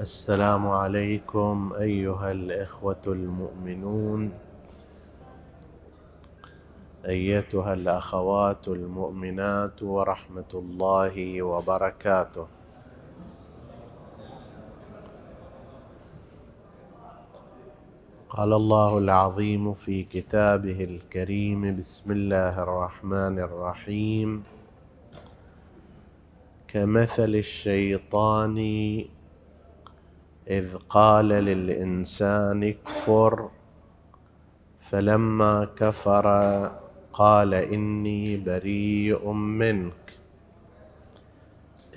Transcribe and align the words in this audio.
السلام 0.00 0.68
عليكم 0.68 1.72
أيها 1.80 2.32
الإخوة 2.32 3.02
المؤمنون 3.06 4.32
أيتها 7.08 7.72
الأخوات 7.72 8.68
المؤمنات 8.68 9.82
ورحمة 9.82 10.52
الله 10.54 11.42
وبركاته. 11.42 12.46
قال 18.28 18.52
الله 18.52 18.98
العظيم 18.98 19.74
في 19.74 20.02
كتابه 20.04 20.84
الكريم 20.84 21.76
بسم 21.76 22.10
الله 22.12 22.62
الرحمن 22.62 23.38
الرحيم. 23.38 24.42
كمثل 26.68 27.34
الشيطان 27.34 28.58
إذ 30.48 30.76
قال 30.88 31.28
للإنسان 31.28 32.62
اكفر 32.62 33.50
فلما 34.80 35.64
كفر 35.76 36.26
قال 37.12 37.54
إني 37.54 38.36
بريء 38.36 39.30
منك. 39.32 40.18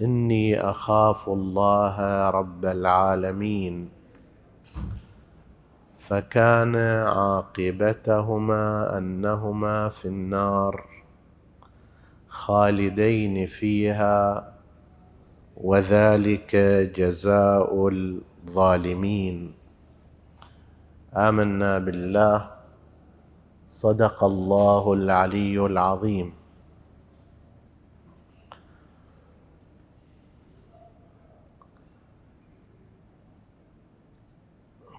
إني 0.02 0.60
أخاف 0.60 1.30
الله 1.30 2.30
رب 2.30 2.66
العالمين. 2.66 3.90
فكان 6.00 6.76
عاقبتهما 7.16 8.64
أنهما 8.98 9.90
في 9.90 10.06
النار 10.08 10.86
خالدين 12.30 13.48
فيها 13.48 14.52
وذلك 15.58 16.56
جزاء 16.96 17.90
الظالمين 18.44 19.54
آمنا 21.16 21.78
بالله. 21.78 22.52
صدق 23.72 24.24
الله 24.24 24.94
العلي 24.94 25.66
العظيم. 25.66 26.34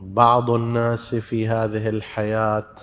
بعض 0.01 0.51
الناس 0.51 1.15
في 1.15 1.49
هذه 1.49 1.89
الحياة 1.89 2.75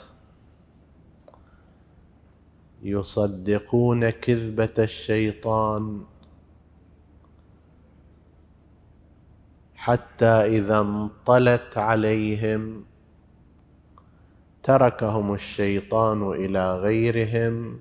يصدقون 2.84 4.10
كذبة 4.10 4.78
الشيطان. 4.80 6.04
حتى 9.90 10.26
إذا 10.26 10.80
انطلت 10.80 11.78
عليهم. 11.78 12.84
تركهم 14.64 15.34
الشيطان 15.34 16.32
إلى 16.32 16.76
غيرهم. 16.76 17.80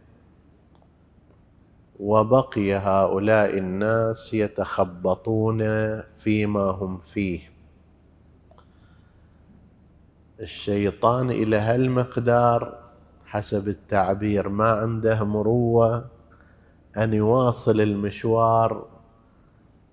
وبقي 2.01 2.75
هؤلاء 2.75 3.59
الناس 3.59 4.35
يتخبطون 4.35 5.63
فيما 6.17 6.63
هم 6.63 6.99
فيه. 6.99 7.41
الشيطان 10.41 11.31
إلى 11.31 11.57
هالمقدار 11.57 12.79
حسب 13.27 13.69
التعبير 13.69 14.49
ما 14.49 14.71
عنده 14.71 15.25
مروة 15.25 16.05
أن 16.97 17.15
يواصل 17.15 17.81
المشوار 17.81 18.98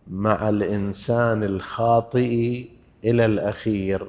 مع 0.08 0.50
الإنسان 0.50 1.44
الخاطئ 1.44 2.66
إلى 3.04 3.26
الأخير. 3.26 4.08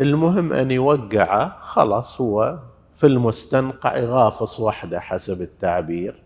المهم 0.00 0.52
أن 0.52 0.70
يوقعه 0.70 1.58
خلاص 1.60 2.20
هو 2.20 2.58
في 2.96 3.06
المستنقع 3.06 3.96
يغافص 3.96 4.60
وحده 4.60 5.00
حسب 5.00 5.42
التعبير. 5.42 6.22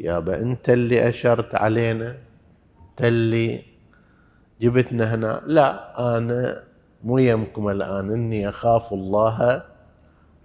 يابا 0.00 0.40
أنت 0.42 0.70
اللي 0.70 1.08
أشرت 1.08 1.54
علينا؟ 1.54 2.16
أنت 2.90 3.04
اللي 3.04 3.62
جبتنا 4.60 5.14
هنا؟ 5.14 5.42
لا 5.46 6.16
أنا 6.16 6.62
مو 7.04 7.18
يمكم 7.18 7.68
الآن 7.68 8.10
إني 8.12 8.48
أخاف 8.48 8.92
الله 8.92 9.62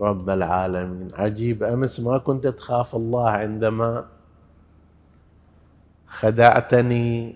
رب 0.01 0.29
العالمين. 0.29 1.07
عجيب 1.13 1.63
أمس 1.63 1.99
ما 1.99 2.17
كنت 2.17 2.47
تخاف 2.47 2.95
الله 2.95 3.29
عندما 3.29 4.05
خدعتني 6.07 7.35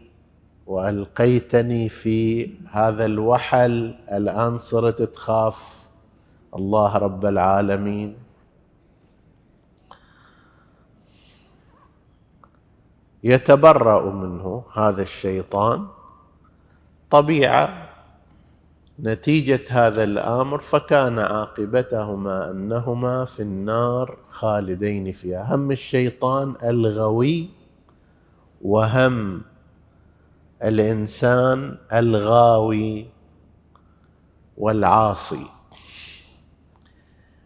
وألقيتني 0.68 1.90
في 1.90 2.50
هذا 2.72 3.06
الوحل 3.06 3.96
الآن 4.12 4.57
صرت 4.57 5.02
تخاف. 5.02 5.80
الله 6.56 6.97
رب 6.97 7.25
العالمين. 7.25 8.16
يتبرأ 13.24 14.12
منه 14.12 14.63
هذا 14.74 15.01
الشيطان. 15.01 15.88
طبيعة 17.09 17.90
نتيجة 19.00 19.62
هذا 19.69 20.03
الأمر 20.03 20.59
فكان 20.59 21.19
عاقبتهما 21.19 22.51
أنهما 22.51 23.25
في 23.25 23.40
النار 23.41 24.18
خالدين 24.30 25.12
فيها. 25.12 25.56
هم 25.56 25.72
الشيطان 25.72 26.56
الغوي 26.63 27.50
وهم 28.61 29.41
الإنسان 30.63 31.77
الغاوي 31.93 33.07
والعاصي. 34.57 35.45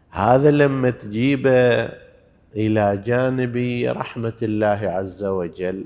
هذا 0.10 0.52
لما 0.52 0.90
تجيبه 0.90 1.90
إلى 2.56 2.98
جانب 3.06 3.58
رحمة 3.98 4.40
الله 4.42 4.80
عز 4.98 5.24
وجل. 5.24 5.86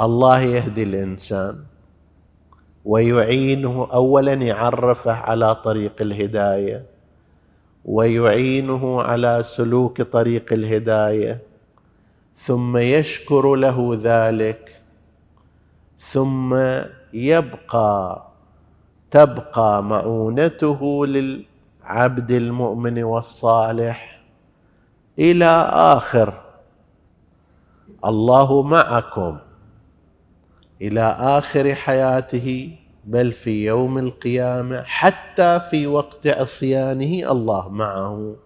الله 0.00 0.40
يهدي 0.40 0.82
الإنسان 0.82 1.64
ويعينه 2.84 3.88
اولا 3.92 4.32
يعرفه 4.32 5.12
على 5.12 5.54
طريق 5.54 5.92
الهداية 6.00 6.86
ويعينه 7.84 9.02
على 9.02 9.42
سلوك 9.42 10.02
طريق 10.02 10.52
الهداية 10.52 11.40
ثم 12.36 12.76
يشكر 12.76 13.54
له 13.54 13.98
ذلك 14.02 14.80
ثم 15.98 16.58
يبقى 17.12 18.26
تبقى 19.10 19.82
معونته 19.82 21.06
للعبد 21.06 22.30
المؤمن 22.30 23.02
والصالح 23.02 24.20
إلى 25.18 25.70
آخر. 25.72 26.40
الله 28.04 28.62
معكم 28.62 29.38
إلى 30.82 31.16
آخر 31.18 31.74
حياته 31.74 32.76
بل 33.04 33.32
في 33.32 33.66
يوم 33.66 33.98
القيامة 33.98 34.82
حتى 34.82 35.60
في 35.70 35.86
وقت 35.86 36.26
عصيانه 36.26 37.32
الله 37.32 37.68
معه. 37.68 38.36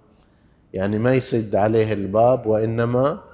يعني 0.74 0.98
ما 0.98 1.14
يسد 1.14 1.54
عليه 1.54 1.92
الباب 1.92 2.46
وإنما 2.46 3.29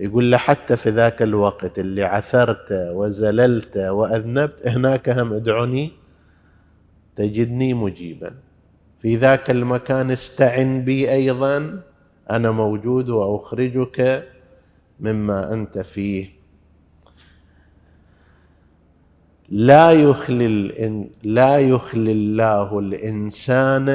يقول 0.00 0.30
له 0.30 0.36
حتى 0.36 0.76
في 0.76 0.90
ذاك 0.90 1.22
الوقت 1.22 1.78
اللي 1.78 2.02
عثرت 2.02 2.66
وزللت 2.72 3.76
وأذنبت 3.76 4.66
هناك 4.66 5.08
هم 5.08 5.32
ادعني 5.32 5.92
تجدني 7.16 7.74
مجيبا. 7.74 8.34
في 9.02 9.16
ذاك 9.16 9.50
المكان 9.50 10.10
استعن 10.10 10.84
بي 10.84 11.12
أيضا 11.12 11.82
أنا 12.30 12.50
موجود 12.50 13.08
وأخرجك 13.08 14.28
مما 15.00 15.52
أنت 15.52 15.78
فيه. 15.78 16.30
لا 19.48 19.92
يخلي 19.92 21.10
لا 21.22 21.58
يخلي 21.58 22.12
الله 22.12 22.78
الإنسان 22.78 23.88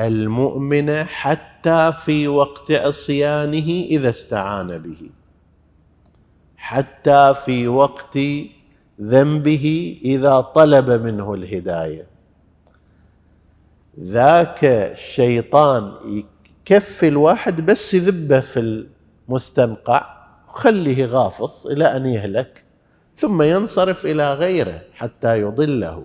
المؤمن 0.00 1.04
حتى 1.04 1.92
في 2.04 2.28
وقت 2.28 2.70
عصيانه 2.70 3.68
إذا 3.90 4.10
استعان 4.10 4.78
به. 4.78 5.10
حتى 6.56 7.34
في 7.44 7.68
وقت 7.68 8.18
ذنبه 9.00 9.98
إذا 10.04 10.40
طلب 10.40 10.90
منه 10.90 11.34
الهداية. 11.34 12.06
ذاك 14.00 14.64
الشيطان 14.64 15.92
يكفي 16.66 17.08
الواحد 17.08 17.66
بس 17.66 17.94
يذبه 17.94 18.40
في 18.40 18.86
المستنقع 19.28 20.06
وخليه 20.48 21.06
غافص 21.06 21.66
إلى 21.66 21.96
أن 21.96 22.06
يهلك 22.06 22.64
ثم 23.16 23.42
ينصرف 23.42 24.06
إلى 24.06 24.34
غيره 24.34 24.82
حتى 24.94 25.40
يضله. 25.40 26.04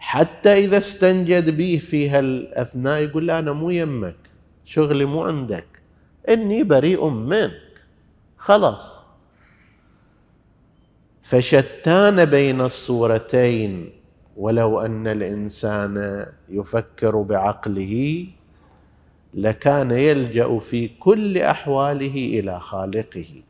حتى 0.00 0.52
إذا 0.52 0.78
استنجد 0.78 1.56
به 1.56 1.80
في 1.82 2.08
هالأثناء 2.10 3.02
يقول 3.02 3.26
له 3.26 3.38
أنا 3.38 3.52
مو 3.52 3.70
يمك 3.70 4.16
شغلي 4.64 5.04
مو 5.04 5.22
عندك 5.22 5.66
إني 6.28 6.62
بريء 6.62 7.08
منك. 7.08 7.70
خلاص. 8.38 9.02
فشتان 11.22 12.24
بين 12.24 12.60
الصورتين 12.60 13.90
ولو 14.36 14.80
أن 14.80 15.06
الإنسان 15.06 16.26
يفكر 16.48 17.22
بعقله 17.22 18.26
لكان 19.34 19.90
يلجأ 19.90 20.58
في 20.58 20.88
كل 20.88 21.38
أحواله 21.38 22.14
إلى 22.40 22.60
خالقه. 22.60 23.42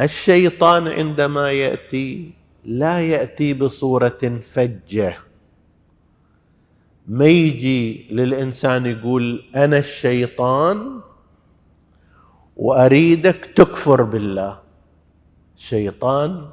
الشيطان 0.00 0.88
عندما 0.88 1.52
يأتي 1.52 2.32
لا 2.64 3.00
يأتي 3.00 3.54
بصورة 3.54 4.40
فجة. 4.40 5.16
ما 7.08 7.26
يجي 7.26 8.08
للإنسان 8.10 8.86
يقول 8.86 9.44
أنا 9.56 9.78
الشيطان 9.78 11.00
وأريدك 12.56 13.46
تكفر 13.56 14.02
بالله. 14.02 14.58
شيطان 15.56 16.48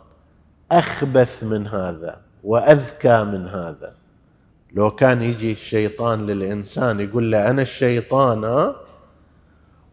أخبث 0.72 1.44
من 1.44 1.68
هذا 1.68 2.22
وأذكى 2.44 3.24
من 3.24 3.48
هذا. 3.48 3.96
لو 4.74 4.92
كان 4.92 5.22
يجي 5.22 5.52
الشيطان 5.52 6.26
للإنسان 6.26 7.00
يقول 7.00 7.32
له 7.32 7.50
أنا 7.50 7.62
الشيطان 7.62 8.74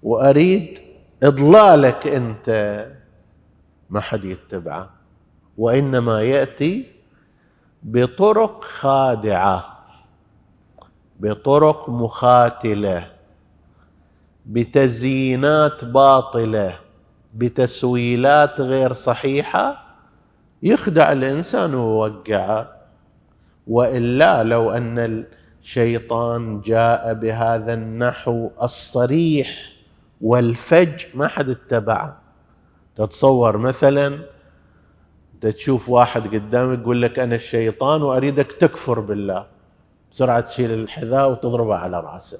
وأريد 0.02 0.78
إضلالك 1.22 2.06
أنت. 2.06 2.48
ما 3.90 4.00
حد 4.00 4.24
يتبعه. 4.24 4.95
وإنما 5.58 6.22
يأتي 6.22 6.86
بطرق 7.82 8.64
خادعة 8.64 9.76
بطرق 11.20 11.88
مخاتلة 11.90 13.10
بتزيينات 14.46 15.84
باطلة 15.84 16.78
بتسويلات 17.34 18.60
غير 18.60 18.92
صحيحة 18.92 19.86
يخدع 20.62 21.12
الإنسان 21.12 21.74
ويوقعه. 21.74 22.76
وإلا 23.66 24.42
لو 24.42 24.70
أن 24.70 25.24
الشيطان 25.62 26.60
جاء 26.60 27.14
بهذا 27.14 27.74
النحو 27.74 28.50
الصريح 28.62 29.72
والفج 30.20 31.04
ما 31.14 31.28
حد 31.28 31.48
اتبعه. 31.50 32.20
تتصور 32.96 33.58
مثلا 33.58 34.20
انت 35.36 35.46
تشوف 35.46 35.88
واحد 35.88 36.34
قدامك 36.34 36.78
يقول 36.78 37.02
لك 37.02 37.18
أنا 37.18 37.34
الشيطان 37.34 38.02
وأريدك 38.02 38.52
تكفر 38.52 39.00
بالله. 39.00 39.46
بسرعة 40.12 40.40
تشيل 40.40 40.70
الحذاء 40.70 41.30
وتضربه 41.30 41.76
على 41.76 42.00
رأسه. 42.00 42.38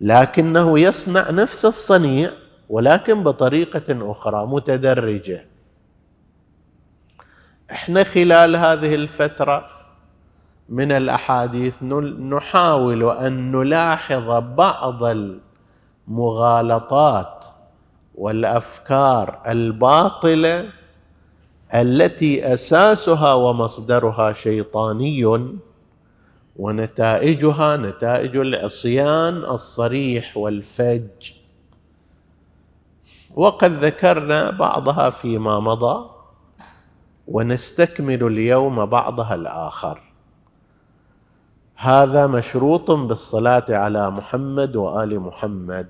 لكنه 0.00 0.78
يصنع 0.78 1.30
نفس 1.30 1.64
الصنيع 1.64 2.32
ولكن 2.68 3.22
بطريقة 3.22 4.10
أخرى 4.10 4.46
متدرجة. 4.46 5.46
إحنا 7.70 8.04
خلال 8.04 8.56
هذه 8.56 8.94
الفترة 8.94 9.66
من 10.68 10.92
الأحاديث 10.92 11.82
نحاول 11.82 13.10
أن 13.10 13.52
نلاحظ 13.52 14.30
بعض 14.42 15.00
المغالطات 16.08 17.44
والأفكار 18.14 19.42
الباطلة 19.46 20.83
التي 21.74 22.54
أساسها 22.54 23.34
ومصدرها 23.34 24.32
شيطاني 24.32 25.48
ونتائجها 26.56 27.76
نتائج 27.76 28.36
العصيان 28.36 29.36
الصريح 29.36 30.36
والفج. 30.36 31.32
وقد 33.36 33.72
ذكرنا 33.72 34.50
بعضها 34.50 35.10
فيما 35.10 35.60
مضى 35.60 36.10
ونستكمل 37.28 38.26
اليوم 38.26 38.86
بعضها 38.86 39.34
الآخر. 39.34 40.00
هذا 41.76 42.26
مشروط 42.26 42.90
بالصلاة 42.90 43.64
على 43.68 44.10
محمد 44.10 44.76
وآل 44.76 45.20
محمد. 45.20 45.88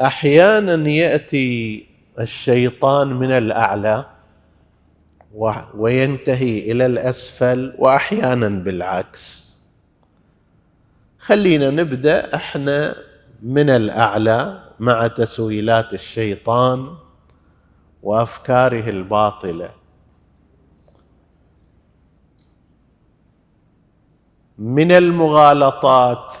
أحيانا 0.00 0.88
يأتي 0.90 1.86
الشيطان 2.20 3.12
من 3.12 3.30
الأعلى 3.30 4.04
وينتهي 5.74 6.72
إلى 6.72 6.86
الأسفل 6.86 7.74
وأحيانا 7.78 8.48
بالعكس. 8.48 9.46
خلينا 11.18 11.70
نبدأ 11.70 12.34
إحنا 12.34 12.96
من 13.42 13.70
الأعلى 13.70 14.62
مع 14.80 15.06
تسويلات 15.06 15.94
الشيطان 15.94 16.94
وأفكاره 18.02 18.90
الباطلة. 18.90 19.70
من 24.58 24.92
المغالطات 24.92 26.36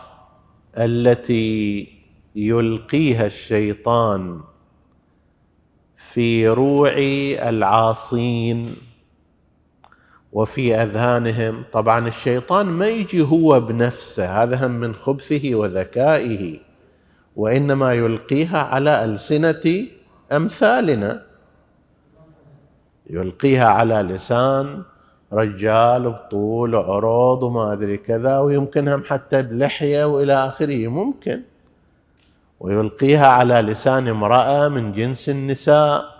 التي 0.78 1.95
يلقيها 2.36 3.26
الشيطان 3.26 4.40
في 5.96 6.48
روع 6.48 6.94
العاصين 7.48 8.76
وفي 10.32 10.74
أذهانهم. 10.74 11.64
طبعا 11.72 12.08
الشيطان 12.08 12.66
ما 12.66 12.88
يجي 12.88 13.22
هو 13.22 13.60
بنفسه 13.60 14.42
هذا 14.42 14.66
هم 14.66 14.70
من 14.70 14.94
خبثه 14.94 15.54
وذكائه 15.54 16.58
وإنما 17.36 17.94
يلقيها 17.94 18.58
على 18.58 19.04
ألسنة 19.04 19.86
أمثالنا. 20.32 21.26
يلقيها 23.10 23.66
على 23.66 23.94
لسان 23.94 24.82
رجال 25.32 26.10
بطول 26.10 26.74
عروض 26.74 27.42
وما 27.42 27.72
أدري 27.72 27.96
كذا 27.96 28.38
ويمكنهم 28.38 29.02
حتى 29.04 29.42
بلحية 29.42 30.04
وإلى 30.04 30.32
آخره 30.32 30.88
ممكن. 30.88 31.42
ويلقيها 32.60 33.26
على 33.26 33.54
لسان 33.54 34.08
امرأة 34.08 34.68
من 34.68 34.92
جنس 34.92 35.28
النساء. 35.28 36.16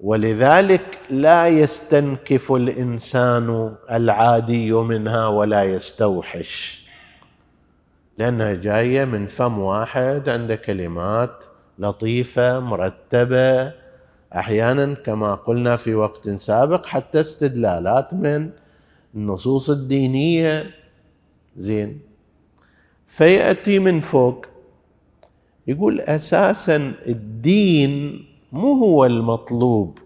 ولذلك 0.00 0.98
لا 1.10 1.48
يستنكف 1.48 2.52
الإنسان 2.52 3.74
العادي 3.90 4.72
منها 4.72 5.26
ولا 5.26 5.62
يستوحش 5.64 6.82
لأنها 8.18 8.54
جاية 8.54 9.04
من 9.04 9.26
فم 9.26 9.58
واحد 9.58 10.28
عنده 10.28 10.56
كلمات 10.56 11.44
لطيفة 11.78 12.60
مرتبة. 12.60 13.72
أحيانا 14.36 14.94
كما 14.94 15.34
قلنا 15.34 15.76
في 15.76 15.94
وقت 15.94 16.28
سابق 16.28 16.86
حتى 16.86 17.20
استدلالات 17.20 18.14
من 18.14 18.50
النصوص 19.14 19.70
الدينية. 19.70 20.70
زين. 21.56 22.11
فيأتي 23.12 23.78
من 23.78 24.00
فوق. 24.00 24.46
يقول 25.66 26.00
أساسا 26.00 26.76
الدين 27.06 28.24
مو 28.52 28.74
هو 28.74 29.04
المطلوب 29.04 29.98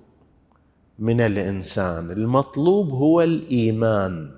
من 0.99 1.21
الإنسان 1.21 2.11
المطلوب 2.11 2.91
هو 2.91 3.23
الإيمان. 3.23 4.31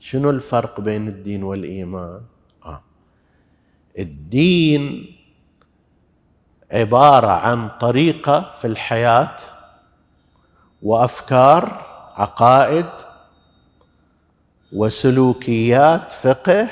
شنو 0.00 0.30
الفرق 0.30 0.80
بين 0.80 1.08
الدين 1.08 1.42
والإيمان؟ 1.42 2.20
آه. 2.64 2.82
الدين 3.98 5.16
عبارة 6.72 7.26
عن 7.26 7.68
طريقة 7.80 8.54
في 8.60 8.66
الحياة 8.66 9.36
وأفكار 10.82 11.86
عقائد 12.14 13.11
وسلوكيات 14.72 16.12
فقه 16.12 16.68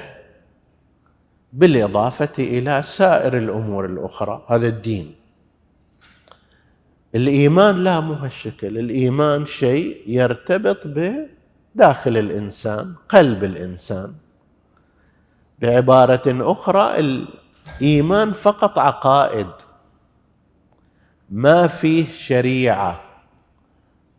بالإضافة 1.53 2.33
إلى 2.39 2.83
سائر 2.83 3.37
الأمور 3.37 3.87
الأخرى. 3.87 4.45
هذا 4.49 4.69
الدين. 4.69 5.15
الإيمان 7.15 7.85
لا 7.85 8.01
مو 8.01 8.13
هالشكل. 8.15 8.79
الإيمان 8.79 9.47
شيء 9.47 10.03
يرتبط 10.07 10.79
بداخل 10.87 12.17
الإنسان 12.17 12.95
قلب 13.09 13.45
الإنسان. 13.45 14.13
بعبارة 15.59 16.23
أخرى 16.27 16.99
الإيمان 17.81 18.33
فقط 18.33 18.79
عقائد. 18.79 19.51
ما 21.31 21.67
فيه 21.67 22.07
شريعة. 22.11 23.01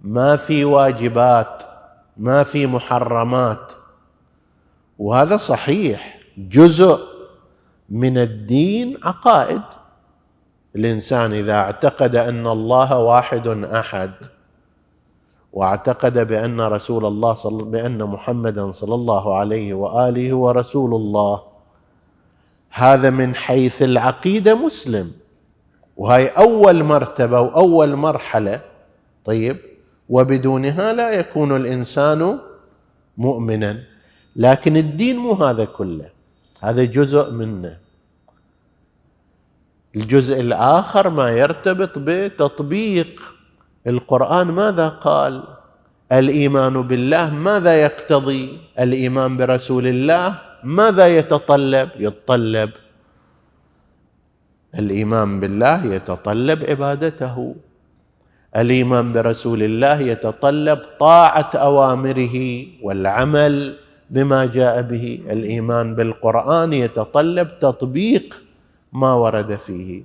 ما 0.01 0.35
في 0.35 0.65
واجبات. 0.65 1.70
ما 2.17 2.43
في 2.43 2.67
محرمات. 2.67 3.71
وهذا 4.99 5.37
صحيح 5.37 6.19
جزء 6.37 6.99
من 7.89 8.17
الدين 8.17 8.97
عقائد. 9.03 9.61
الإنسان 10.75 11.33
إذا 11.33 11.53
اعتقد 11.53 12.15
أن 12.15 12.47
الله 12.47 12.99
واحد 12.99 13.47
أحد 13.63 14.11
واعتقد 15.53 16.27
بأن 16.27 16.61
رسول 16.61 17.05
الله 17.05 17.33
صل 17.33 17.65
بأن 17.65 18.03
محمدا 18.03 18.71
صلى 18.71 18.95
الله 18.95 19.35
عليه 19.35 19.73
وآله 19.73 20.33
ورسول 20.33 20.95
الله 20.95 21.41
هذا 22.71 23.09
من 23.09 23.35
حيث 23.35 23.81
العقيدة 23.81 24.55
مسلم. 24.55 25.11
وهي 25.97 26.27
أول 26.27 26.83
مرتبة 26.83 27.41
وأول 27.41 27.95
مرحلة. 27.95 28.61
طيب 29.25 29.57
وبدونها 30.11 30.93
لا 30.93 31.09
يكون 31.11 31.55
الإنسان 31.55 32.39
مؤمنا. 33.17 33.71
لكن 34.35 34.77
الدين 34.77 35.17
مو 35.17 35.33
هذا 35.33 35.65
كله. 35.65 36.09
هذا 36.59 36.83
جزء 36.83 37.31
منه. 37.31 37.77
الجزء 39.95 40.39
الآخر 40.39 41.09
ما 41.09 41.29
يرتبط 41.29 41.93
بتطبيق 41.97 43.11
القرآن 43.87 44.47
ماذا 44.47 44.87
قال؟ 44.89 45.43
الإيمان 46.11 46.75
بالله 46.81 47.33
ماذا 47.33 47.73
يقتضي؟ 47.81 48.43
الإيمان 48.79 49.37
برسول 49.37 49.87
الله 49.87 50.27
ماذا 50.63 51.07
يتطلب؟ 51.07 51.89
يتطلب. 51.99 52.71
الإيمان 54.79 55.39
بالله 55.39 55.85
يتطلب 55.85 56.59
عبادته. 56.63 57.55
الإيمان 58.55 59.13
برسول 59.13 59.63
الله 59.63 59.99
يتطلب 59.99 60.79
طاعة 60.99 61.51
أوامره 61.55 62.65
والعمل 62.81 63.77
بما 64.09 64.45
جاء 64.45 64.81
به. 64.81 65.19
الإيمان 65.29 65.95
بالقرآن 65.95 66.73
يتطلب 66.73 67.59
تطبيق 67.59 68.43
ما 68.93 69.13
ورد 69.13 69.55
فيه. 69.55 70.03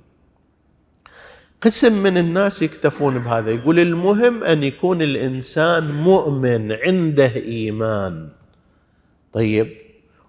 قسم 1.61 2.03
من 2.03 2.17
الناس 2.17 2.61
يكتفون 2.61 3.19
بهذا. 3.19 3.51
يقول 3.51 3.79
المهم 3.79 4.43
أن 4.43 4.63
يكون 4.63 5.01
الإنسان 5.01 5.91
مؤمن 5.91 6.71
عنده 6.71 7.35
إيمان. 7.35 8.29
طيب 9.33 9.67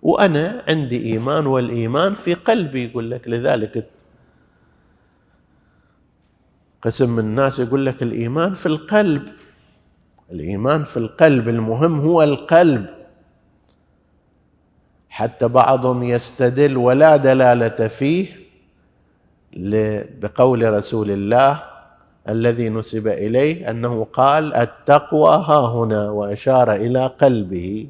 وأنا 0.03 0.63
عندي 0.69 1.13
إيمان 1.13 1.47
والإيمان 1.47 2.15
في 2.15 2.35
قلبي. 2.35 2.85
يقول 2.85 3.11
لك 3.11 3.29
لذلك 3.29 3.98
قسم 6.83 7.11
من 7.11 7.19
الناس 7.19 7.59
يقول 7.59 7.87
لك 7.87 8.03
الإيمان 8.03 8.55
في 8.55 8.67
القلب. 8.67 9.23
الإيمان 10.33 10.85
في 10.85 10.97
القلب 10.97 11.49
المهم 11.49 12.01
هو 12.01 12.23
القلب. 12.23 12.87
حتى 15.09 15.49
بعضهم 15.49 16.03
يستدل 16.03 16.77
ولا 16.77 17.17
دلالة 17.17 17.89
فيه 17.89 18.27
بقول 20.23 20.73
رسول 20.73 21.11
الله 21.11 21.63
الذي 22.29 22.69
نسب 22.69 23.09
إليه 23.09 23.71
أنه 23.71 24.07
قال 24.13 24.55
التقوى 24.55 25.31
ها 25.31 25.69
هنا 25.69 26.11
وأشار 26.11 26.75
إلى 26.75 27.07
قلبه. 27.07 27.89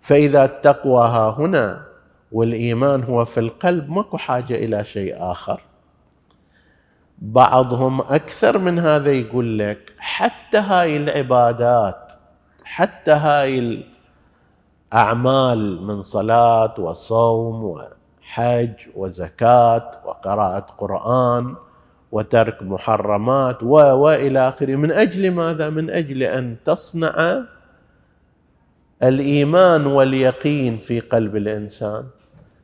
فإذا 0.00 0.44
التقوى 0.44 1.02
ها 1.08 1.30
هنا 1.38 1.86
والإيمان 2.32 3.02
هو 3.02 3.24
في 3.24 3.40
القلب 3.40 3.90
ماكو 3.90 4.16
حاجة 4.16 4.54
إلى 4.54 4.84
شيء 4.84 5.16
آخر. 5.18 5.60
بعضهم 7.20 8.00
أكثر 8.00 8.58
من 8.58 8.78
هذا 8.78 9.12
يقول 9.12 9.58
لك 9.58 9.92
حتى 9.98 10.58
هاي 10.58 10.96
العبادات 10.96 12.12
حتى 12.64 13.10
هاي 13.10 13.82
الأعمال 14.92 15.82
من 15.82 16.02
صلاة 16.02 16.74
وصوم 16.78 17.64
وحج 17.64 18.72
وزكاة 18.96 19.90
وقراءة 20.04 20.66
قرآن 20.78 21.54
وترك 22.12 22.62
محرمات 22.62 23.62
و 23.62 23.74
وإلى 23.76 24.48
آخره 24.48 24.76
من 24.76 24.92
أجل 24.92 25.30
ماذا؟ 25.30 25.70
من 25.70 25.90
أجل 25.90 26.22
أن 26.22 26.56
تصنع 26.64 27.38
الإيمان 29.02 29.86
واليقين 29.86 30.78
في 30.78 31.00
قلب 31.00 31.36
الإنسان 31.36 32.04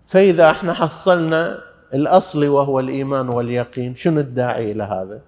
فإذا 0.07 0.51
إحنا 0.51 0.73
حصلنا 0.73 1.66
الاصلي 1.95 2.49
وهو 2.49 2.81
الإيمان 2.81 3.29
واليقين 3.29 3.97
شنو 3.97 4.21
الداعي 4.21 4.73
إلى 4.73 4.83
هذا؟ 4.83 5.21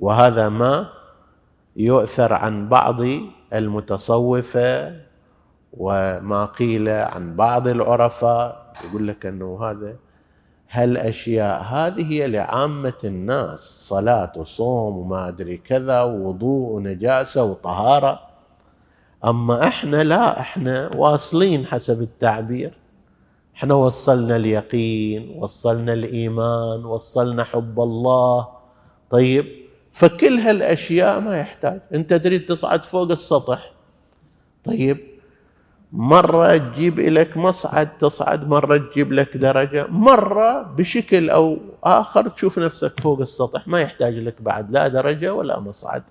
وهذا 0.00 0.48
ما 0.48 0.86
يؤثر 1.76 2.32
عن 2.32 2.68
بعض 2.68 2.96
المتصوفة 3.54 4.96
وما 5.72 6.44
قيل 6.44 6.88
عن 6.88 7.36
بعض 7.36 7.68
العرفاء 7.68 8.72
يقول 8.84 9.08
لك 9.08 9.26
إنه 9.26 9.58
هذا 9.64 9.96
هالأشياء 10.70 11.62
هذه 11.62 12.12
هي 12.12 12.26
لعامة 12.26 13.00
الناس 13.04 13.60
صلاة 13.60 14.32
وصوم 14.36 14.96
وما 14.98 15.28
أدري 15.28 15.56
كذا 15.56 16.02
ووضوء 16.02 16.70
ونجاسة 16.70 17.44
وطهارة. 17.44 18.20
أما 19.24 19.68
إحنا 19.68 20.02
لا 20.02 20.40
إحنا 20.40 20.90
واصلين 20.96 21.66
حسب 21.66 22.02
التعبير. 22.02 22.79
إحنا 23.60 23.74
وصلنا 23.74 24.36
اليقين 24.36 25.36
وصلنا 25.38 25.92
الإيمان 25.92 26.84
وصلنا 26.84 27.44
حب 27.44 27.80
الله. 27.80 28.48
طيب 29.10 29.46
فكل 29.92 30.38
هالأشياء 30.38 31.20
ما 31.20 31.38
يحتاج. 31.38 31.80
أنت 31.94 32.14
تريد 32.14 32.46
تصعد 32.46 32.84
فوق 32.84 33.10
السطح. 33.10 33.72
طيب 34.64 34.98
مرة 35.92 36.56
تجيب 36.56 37.00
لك 37.00 37.36
مصعد 37.36 37.98
تصعد 37.98 38.48
مرة 38.48 38.76
تجيب 38.76 39.12
لك 39.12 39.36
درجة. 39.36 39.86
مرة 39.86 40.62
بشكل 40.62 41.30
أو 41.30 41.58
آخر 41.84 42.28
تشوف 42.28 42.58
نفسك 42.58 43.00
فوق 43.00 43.20
السطح 43.20 43.68
ما 43.68 43.80
يحتاج 43.80 44.14
لك 44.14 44.42
بعد 44.42 44.70
لا 44.70 44.88
درجة 44.88 45.34
ولا 45.34 45.60
مصعد. 45.60 46.02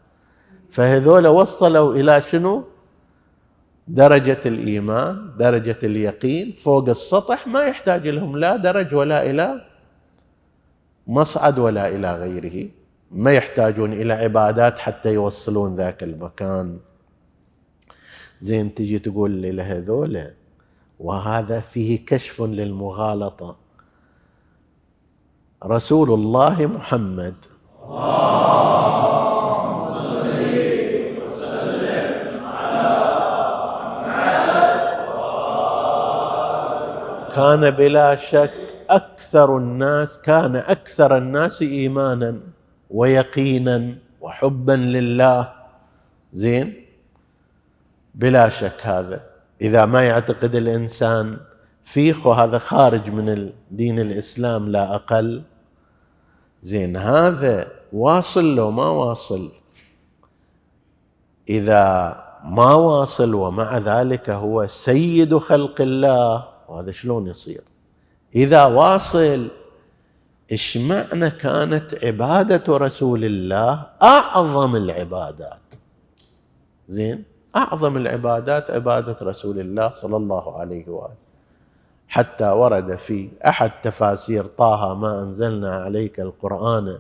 فهذول 0.72 1.28
وصلوا 1.28 1.96
إلى 1.96 2.22
شنو؟ 2.22 2.64
درجة 3.90 4.40
الإيمان 4.46 5.32
درجة 5.38 5.80
اليقين 5.84 6.52
فوق 6.52 6.90
السطح 6.90 7.48
ما 7.48 7.62
يحتاج 7.64 8.08
لهم 8.08 8.38
لا 8.38 8.56
درج 8.56 8.94
ولا 8.96 9.30
إلى 9.30 9.66
مصعد 11.08 11.60
ولا 11.60 11.88
إلى 11.90 12.16
غيره. 12.16 12.70
ما 13.12 13.32
يحتاجون 13.32 13.94
إلى 13.94 14.14
عبادات 14.14 14.80
حتى 14.80 15.14
يوصلون 15.14 15.76
ذاك 15.76 16.04
المكان. 16.04 16.80
زين 18.42 18.76
تجي 18.76 19.00
تقول 19.00 19.32
لي 19.32 19.52
لهذول 19.52 20.32
وهذا 21.00 21.60
فيه 21.60 22.06
كشف 22.06 22.42
للمغالطة. 22.42 23.56
رسول 25.66 26.14
الله 26.14 26.66
محمد. 26.66 27.36
كان 37.36 37.72
بلا 37.72 38.16
شك 38.16 38.54
أكثر 38.90 39.58
الناس 39.58 40.20
كان 40.20 40.56
أكثر 40.56 41.18
الناس 41.18 41.62
ايمانا 41.62 42.40
ويقينا 42.90 43.96
وحبا 44.22 44.72
لله. 44.72 45.52
زين؟ 46.34 46.86
بلا 48.16 48.50
شك 48.50 48.80
هذا. 48.82 49.22
إذا 49.62 49.86
ما 49.86 50.04
يعتقد 50.04 50.56
الإنسان 50.56 51.38
فيخ 51.84 52.28
وهذا 52.28 52.58
خارج 52.58 53.10
من 53.10 53.50
دين 53.72 54.00
الإسلام 54.00 54.70
لا 54.70 54.96
أقل. 54.96 55.42
زين 56.64 56.98
هذا 56.98 57.68
واصل 57.94 58.56
لو 58.56 58.72
ما 58.72 58.90
واصل. 58.90 59.52
إذا 61.50 61.84
ما 62.44 62.74
واصل 62.74 63.34
ومع 63.34 63.78
ذلك 63.78 64.30
هو 64.30 64.68
سيد 64.68 65.38
خلق 65.38 65.82
الله 65.82 66.59
وهذا 66.70 66.92
شلون 66.92 67.28
يصير؟ 67.28 67.62
إذا 68.36 68.66
واصل 68.66 69.48
إيش 70.52 70.78
معنى 70.78 71.30
كانت 71.30 71.96
عبادة 72.04 72.78
رسول 72.78 73.26
الله 73.26 73.86
أعظم 74.02 74.76
العبادات؟ 74.76 75.60
زين 76.90 77.24
أعظم 77.56 77.98
العبادات 77.98 78.72
عبادة 78.72 79.18
رسول 79.22 79.60
الله 79.60 79.90
صلى 79.90 80.18
الله 80.18 80.60
عليه 80.60 80.88
وآله. 80.88 81.16
حتى 82.08 82.50
ورد 82.50 82.96
في 82.96 83.30
أحد 83.46 83.72
تفاسير 83.84 84.46
طه 84.46 84.94
ما 84.94 85.24
أنزلنا 85.24 85.76
عليك 85.76 86.20
القرآن 86.20 86.98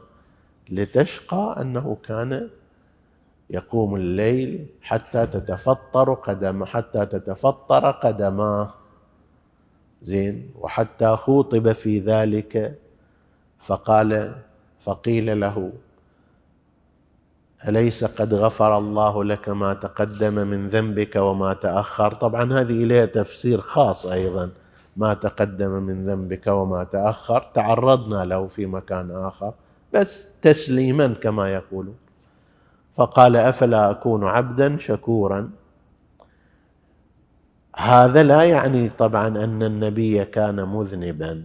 لتشقى 0.70 1.56
أنه 1.62 1.98
كان 2.04 2.50
يقوم 3.50 3.96
الليل 3.96 4.66
حتى 4.82 5.26
تتفطر 5.26 6.14
قدم 6.14 6.66
حتى 6.66 7.06
تتفطر 7.06 7.92
قدماه. 7.92 8.74
زين 10.02 10.52
وحتى 10.60 11.16
خوطب 11.16 11.72
في 11.72 12.00
ذلك 12.00 12.80
فقال 13.60 14.36
فقيل 14.80 15.40
له 15.40 15.72
أليس 17.68 18.04
قد 18.06 18.34
غفر 18.34 18.78
الله 18.78 19.24
لك 19.24 19.50
ما 19.50 19.74
تقدم 19.74 20.48
من 20.48 20.70
ذنبك 20.70 21.16
وما 21.16 21.54
تأخر؟ 21.54 22.14
طبعا 22.14 22.54
هذه 22.54 22.84
إليها 22.84 23.06
تفسير 23.06 23.62
خاص 23.62 24.06
أيضا 24.06 24.50
ما 24.98 25.14
تقدم 25.14 25.72
من 25.72 26.06
ذنبك 26.06 26.48
وما 26.48 26.84
تأخر 26.84 27.50
تعرضنا 27.54 28.26
له 28.26 28.48
في 28.48 28.66
مكان 28.66 29.12
آخر 29.12 29.54
بس 29.94 30.26
تسليما 30.42 31.08
كما 31.08 31.54
يقولون. 31.54 31.96
فقال 32.96 33.36
أفلا 33.36 33.92
أكون 33.92 34.24
عبدا 34.24 34.78
شكورا؟ 34.78 35.50
هذا 37.80 38.24
لا 38.24 38.42
يعني 38.44 38.90
طبعا 38.90 39.28
أن 39.28 39.64
النبي 39.64 40.26
كان 40.26 40.64
مذنبا 40.64 41.44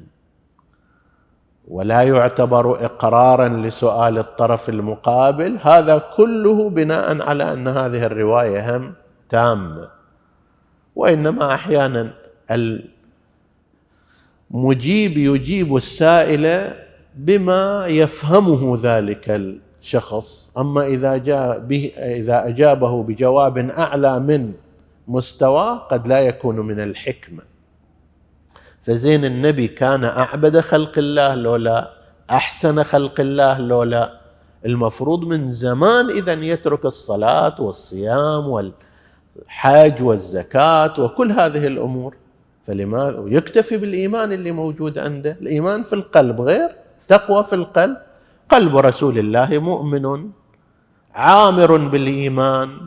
ولا 1.68 2.02
يعتبر 2.02 2.84
اقرارا 2.84 3.48
لسؤال 3.48 4.18
الطرف 4.18 4.68
المقابل. 4.68 5.58
هذا 5.62 6.02
كله 6.16 6.70
بناء 6.70 7.22
على 7.22 7.52
أن 7.52 7.68
هذه 7.68 8.06
الرواية 8.06 8.76
هم 8.76 8.92
تامة. 9.28 9.88
وإنما 10.96 11.54
أحيانا 11.54 12.10
المجيب 14.50 15.16
يجيب 15.16 15.76
السائل 15.76 16.74
بما 17.14 17.86
يفهمه 17.86 18.78
ذلك 18.82 19.30
الشخص. 19.80 20.50
أما 20.58 20.86
إذا 20.86 21.16
جاء 21.16 21.58
به 21.58 21.92
إذا 21.96 22.48
أجابه 22.48 23.02
بجواب 23.02 23.58
أعلى 23.58 24.18
من 24.18 24.52
مستواه 25.08 25.78
قد 25.78 26.08
لا 26.08 26.20
يكون 26.20 26.56
من 26.60 26.80
الحكمة. 26.80 27.42
فزين 28.82 29.24
النبي 29.24 29.68
كان 29.68 30.04
أعبد 30.04 30.60
خلق 30.60 30.98
الله 30.98 31.34
لولا 31.34 31.90
أحسن 32.30 32.82
خلق 32.82 33.20
الله 33.20 33.58
لولا. 33.58 34.20
المفروض 34.66 35.24
من 35.24 35.52
زمان 35.52 36.10
اذا 36.10 36.32
يترك 36.32 36.84
الصلاة 36.84 37.60
والصيام 37.60 38.48
والحج 38.48 40.02
والزكاة 40.02 41.00
وكل 41.00 41.32
هذه 41.32 41.66
الأمور. 41.66 42.16
فلماذا 42.66 43.24
يكتفي 43.26 43.76
بالإيمان 43.76 44.32
اللي 44.32 44.52
موجود 44.52 44.98
عنده. 44.98 45.36
الإيمان 45.40 45.82
في 45.82 45.92
القلب 45.92 46.40
غير 46.40 46.68
تقوى 47.08 47.44
في 47.44 47.52
القلب. 47.52 47.96
قلب 48.48 48.76
رسول 48.76 49.18
الله 49.18 49.58
مؤمن 49.58 50.30
عامر 51.14 51.76
بالإيمان. 51.76 52.78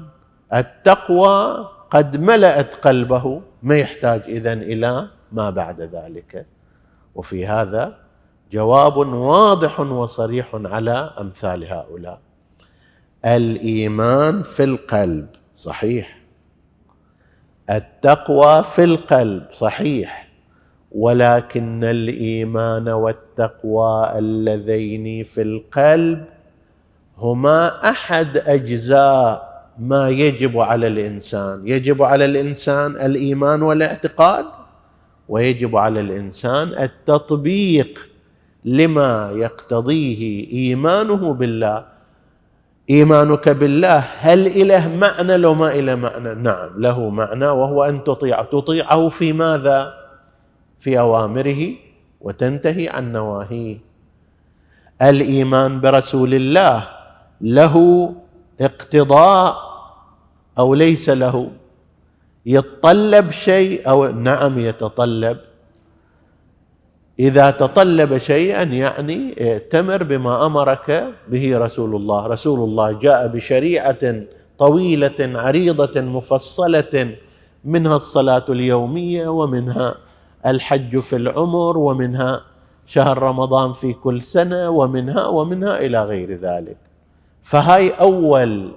التقوى 0.54 1.70
قد 1.91 2.17
ملأت 2.17 2.75
قلبه 2.75 3.41
ما 3.63 3.77
يحتاج 3.77 4.22
اذا 4.27 4.53
إلى 4.53 5.08
ما 5.32 5.50
بعد 5.50 5.82
ذلك. 5.82 6.46
وفي 7.15 7.48
هذا 7.48 7.98
جواب 8.51 8.98
واضح 8.98 9.79
وصريح 9.79 10.50
على 10.53 11.13
أمثال 11.20 11.63
هؤلاء. 11.63 12.20
الإيمان 13.25 14.44
في 14.44 14.63
القلب 14.63 15.27
صحيح. 15.56 16.17
التقوى 17.70 18.63
في 18.63 18.84
القلب 18.84 19.46
صحيح. 19.53 20.27
ولكن 20.91 21.84
الإيمان 21.84 22.89
والتقوى 22.89 24.20
اللذين 24.20 25.24
في 25.24 25.41
القلب 25.41 26.25
هما 27.17 27.89
أحد 27.89 28.38
أجزاء 28.38 29.47
ما 29.79 30.10
يجب 30.10 30.60
على 30.60 30.88
الإنسان. 30.88 31.68
يجب 31.68 32.03
على 32.03 32.25
الإنسان 32.25 32.92
الإيمان 32.96 33.61
والاعتقاد 33.61 34.46
ويجب 35.29 35.75
على 35.75 36.00
الإنسان 36.00 36.68
التطبيق 36.68 38.07
لما 38.66 39.31
يقتضيه 39.35 40.51
إيمانه 40.51 41.33
بالله. 41.33 41.85
إيمانك 42.90 43.50
بالله 43.50 43.98
هل 43.98 44.48
إله 44.48 44.96
معنى؟ 44.96 45.37
لو 45.37 45.53
ما 45.53 45.75
إله 45.75 45.96
معنى 45.96 46.35
نعم 46.35 46.70
له 46.77 47.09
معنى 47.09 47.48
وهو 47.48 47.83
أن 47.83 48.03
تطيعه 48.03 48.44
تطيعه 48.44 49.09
في 49.09 49.33
ماذا؟ 49.33 49.94
في 50.79 51.00
أوامره 51.00 51.61
وتنتهي 52.22 52.90
عن 52.90 53.11
نواهيه. 53.11 53.77
الإيمان 55.01 55.81
برسول 55.81 56.33
الله 56.33 56.87
له 57.42 57.75
اقتضاء 58.61 59.67
أو 60.59 60.74
ليس 60.74 61.09
له. 61.09 61.51
يتطلب 62.46 63.31
شيء 63.31 63.89
أو 63.89 64.07
نعم 64.07 64.59
يتطلب. 64.59 65.37
إذا 67.20 67.51
تطلب 67.51 68.17
شيئا 68.17 68.63
يعني 68.63 69.35
ائتمر 69.41 70.03
بما 70.03 70.46
أمرك 70.46 71.13
به 71.29 71.57
رسول 71.57 71.96
الله. 71.96 72.27
رسول 72.27 72.59
الله 72.59 72.91
جاء 72.91 73.27
بشريعة 73.27 74.24
طويلة 74.57 75.20
عريضة 75.20 76.01
مفصلة 76.01 77.15
منها 77.65 77.96
الصلاة 77.96 78.46
اليومية 78.50 79.27
ومنها 79.27 79.96
الحج 80.46 81.00
في 81.00 81.15
العمر 81.15 81.77
ومنها 81.77 82.41
شهر 82.85 83.17
رمضان 83.17 83.74
في 83.74 83.93
كل 83.93 84.22
سنة 84.22 84.70
ومنها 84.70 85.27
ومنها 85.27 85.79
إلى 85.79 86.03
غير 86.03 86.39
ذلك. 86.39 86.77
فهاي 87.43 87.89
أول 87.89 88.72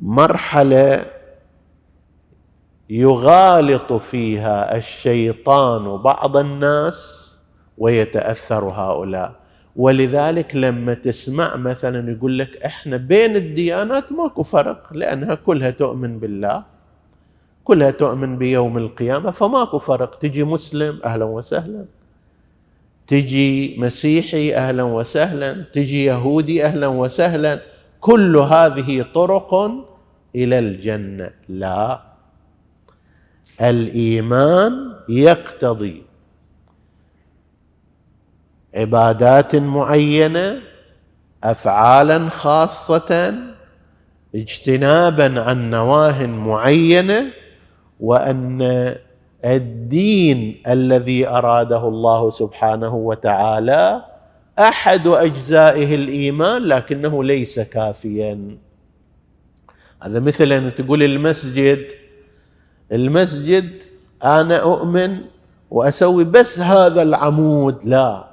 مرحلة 0.00 1.04
يغالط 2.90 3.92
فيها 3.92 4.76
الشيطان 4.76 5.96
بعض 5.96 6.36
الناس 6.36 7.26
ويتأثر 7.78 8.64
هؤلاء. 8.64 9.32
ولذلك 9.76 10.56
لما 10.56 10.94
تسمع 10.94 11.56
مثلا 11.56 12.12
يقول 12.12 12.38
لك 12.38 12.56
إحنا 12.64 12.96
بين 12.96 13.36
الديانات 13.36 14.12
ماكو 14.12 14.42
فرق 14.42 14.92
لأنها 14.92 15.34
كلها 15.34 15.70
تؤمن 15.70 16.18
بالله 16.18 16.64
كلها 17.64 17.90
تؤمن 17.90 18.38
بيوم 18.38 18.78
القيامة 18.78 19.30
فماكو 19.30 19.78
فرق. 19.78 20.18
تجي 20.18 20.44
مسلم 20.44 21.00
أهلا 21.04 21.24
وسهلا 21.24 21.84
تجي 23.06 23.76
مسيحي 23.78 24.54
أهلا 24.54 24.82
وسهلا 24.82 25.52
تجي 25.72 26.04
يهودي 26.04 26.64
أهلا 26.64 26.86
وسهلا 26.86 27.60
كل 28.06 28.36
هذه 28.36 29.06
طرق 29.14 29.54
إلى 30.34 30.58
الجنة. 30.58 31.30
لا. 31.48 32.00
الإيمان 33.60 34.92
يقتضي 35.08 36.02
عبادات 38.74 39.56
معينة 39.56 40.60
افعالا 41.44 42.28
خاصة 42.28 43.34
اجتنابا 44.34 45.40
عن 45.42 45.70
نواه 45.70 46.26
معينة 46.26 47.32
وأن 48.00 48.62
الدين 49.44 50.62
الذي 50.66 51.28
أراده 51.28 51.88
الله 51.88 52.30
سبحانه 52.30 52.94
وتعالى 52.94 54.04
أحد 54.58 55.06
أجزائه 55.06 55.94
الإيمان 55.94 56.62
لكنه 56.62 57.24
ليس 57.24 57.60
كافيا. 57.60 58.56
هذا 60.02 60.20
مثل 60.20 60.52
أن 60.52 60.74
تقول 60.74 61.02
المسجد 61.02 61.86
المسجد 62.92 63.82
أنا 64.24 64.56
أؤمن 64.56 65.18
وأسوي 65.70 66.24
بس 66.24 66.58
هذا 66.58 67.02
العمود. 67.02 67.78
لا 67.84 68.28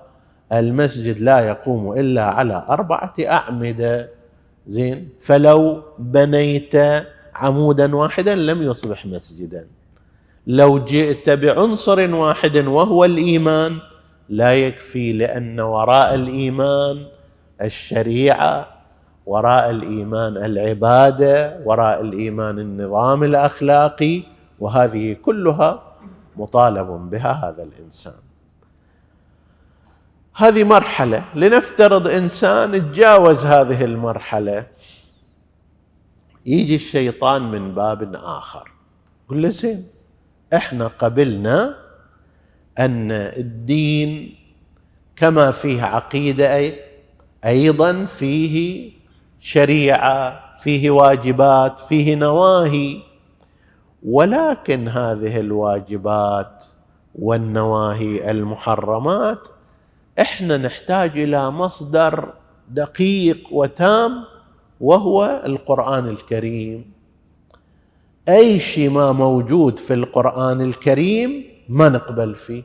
المسجد 0.54 1.20
لا 1.20 1.40
يقوم 1.40 1.94
إلا 2.00 2.24
على 2.26 2.66
أربعة 2.70 3.14
أعمدة. 3.20 4.10
زين؟ 4.68 5.10
فلو 5.20 5.84
بنيت 6.00 6.72
عمودا 7.36 7.96
واحدا 7.96 8.36
لم 8.36 8.62
يصبح 8.62 9.06
مسجدا. 9.06 9.68
لو 10.48 10.80
جئت 10.80 11.30
بعنصر 11.30 12.16
واحد 12.16 12.58
وهو 12.58 13.06
الإيمان 13.06 13.80
لا 14.30 14.54
يكفي 14.54 15.14
لأن 15.14 15.60
وراء 15.60 16.16
الإيمان 16.16 17.06
الشريعة 17.62 18.68
وراء 19.26 19.70
الإيمان 19.70 20.38
العبادة 20.38 21.60
وراء 21.66 22.02
الإيمان 22.02 22.60
النظام 22.60 23.24
الأخلاقي 23.24 24.24
وهذه 24.60 25.14
كلها 25.14 25.84
مطالب 26.38 26.88
بها 26.88 27.32
هذا 27.32 27.64
الإنسان. 27.64 28.14
هذه 30.36 30.64
مرحلة 30.64 31.24
لنفترض 31.36 32.08
إنسان 32.08 32.92
تجاوز 32.92 33.46
هذه 33.46 33.84
المرحلة 33.84 34.68
يجي 36.46 36.76
الشيطان 36.76 37.52
من 37.52 37.76
باب 37.76 38.16
آخر 38.16 38.72
يقول 39.26 39.44
له 39.44 39.50
زين 39.50 39.88
إحنا 40.54 40.88
قبلنا 40.88 41.83
أن 42.80 43.12
الدين 43.12 44.36
كما 45.16 45.52
فيه 45.52 45.84
عقيدة 45.84 46.74
أيضا 47.46 48.06
فيه 48.06 48.92
شريعة 49.40 50.44
فيه 50.60 50.92
واجبات 50.92 51.80
فيه 51.80 52.16
نواهي. 52.16 52.98
ولكن 54.06 54.88
هذه 54.88 55.40
الواجبات 55.40 56.66
والنواهي 57.16 58.32
المحرمات 58.32 59.48
إحنا 60.20 60.58
نحتاج 60.58 61.20
إلى 61.20 61.52
مصدر 61.52 62.34
دقيق 62.70 63.48
وتام 63.52 64.24
وهو 64.82 65.42
القرآن 65.46 66.08
الكريم. 66.08 66.92
أي 68.30 68.60
شيء 68.60 68.90
ما 68.90 69.12
موجود 69.12 69.80
في 69.80 69.94
القرآن 69.94 70.62
الكريم 70.62 71.53
ما 71.70 71.90
نقبل 71.90 72.36
فيه. 72.36 72.64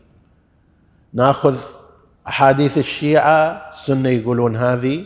ناخذ 1.12 1.56
أحاديث 2.28 2.78
الشيعة 2.78 3.70
السنة 3.72 4.08
يقولون 4.08 4.56
هذه 4.56 5.04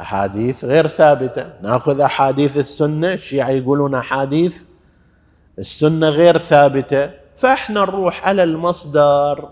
أحاديث 0.00 0.64
غير 0.64 0.86
ثابتة. 0.86 1.52
ناخذ 1.62 2.00
أحاديث 2.00 2.56
السنة 2.56 3.12
الشيعة 3.12 3.48
يقولون 3.48 3.94
أحاديث 3.94 4.56
السنة 5.58 6.08
غير 6.08 6.38
ثابتة. 6.38 7.10
فإحنا 7.36 7.80
نروح 7.80 8.28
على 8.28 8.42
المصدر 8.42 9.48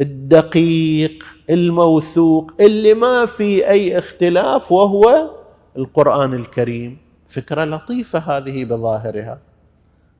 الدقيق 0.00 1.24
الموثوق 1.50 2.52
اللي 2.60 2.94
ما 2.94 3.26
في 3.26 3.68
أي 3.68 3.98
اختلاف 3.98 4.72
وهو 4.72 5.30
القرآن 5.76 6.34
الكريم. 6.34 6.98
فكرة 7.28 7.64
لطيفة 7.64 8.18
هذه 8.18 8.64
بظاهرها. 8.64 9.38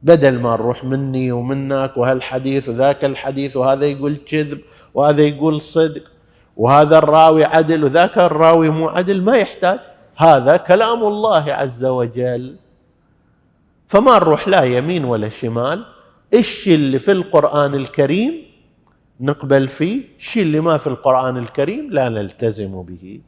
بدل 0.04 0.40
ما 0.40 0.52
نروح 0.52 0.84
مني 0.84 1.32
ومنك 1.32 1.96
وهالحديث 1.96 2.68
وذاك 2.68 3.04
الحديث 3.04 3.56
وهذا 3.56 3.86
يقول 3.86 4.16
كذب 4.26 4.60
وهذا 4.94 5.22
يقول 5.22 5.60
صدق 5.60 6.02
وهذا 6.56 6.98
الراوي 6.98 7.44
عدل 7.44 7.84
وذاك 7.84 8.18
الراوي 8.18 8.70
مو 8.70 8.88
عدل 8.88 9.22
ما 9.22 9.36
يحتاج. 9.36 9.78
هذا 10.16 10.56
كلام 10.56 11.04
الله 11.04 11.52
عز 11.52 11.84
وجل. 11.84 12.56
فما 13.86 14.14
نروح 14.18 14.48
لا 14.48 14.62
يمين 14.62 15.04
ولا 15.04 15.28
شمال. 15.28 15.84
الشيء 16.34 16.74
اللي 16.74 16.98
في 16.98 17.12
القرآن 17.12 17.74
الكريم 17.74 18.44
نقبل 19.20 19.68
فيه؟ 19.68 20.02
الشيء 20.18 20.42
اللي 20.42 20.60
ما 20.60 20.78
في 20.78 20.86
القرآن 20.86 21.36
الكريم 21.36 21.90
لا 21.90 22.08
نلتزم 22.08 22.82
به. 22.82 23.20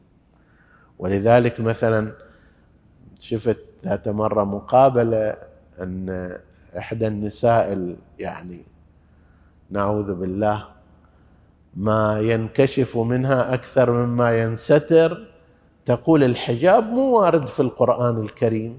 ولذلك 0.98 1.60
مثلا 1.60 2.12
شفت 3.18 3.58
ذات 3.84 4.08
مرة 4.08 4.44
مقابلة 4.44 5.36
أن 5.80 6.36
إحدى 6.78 7.06
النساء 7.06 7.96
يعني 8.18 8.60
نعوذ 9.70 10.14
بالله 10.14 10.64
ما 11.76 12.20
ينكشف 12.20 12.96
منها 12.96 13.54
أكثر 13.54 13.90
مما 13.92 14.42
ينستر 14.42 15.26
تقول 15.84 16.24
الحجاب 16.24 16.84
مو 16.84 17.18
وارد 17.18 17.46
في 17.46 17.60
القرآن 17.60 18.22
الكريم. 18.22 18.78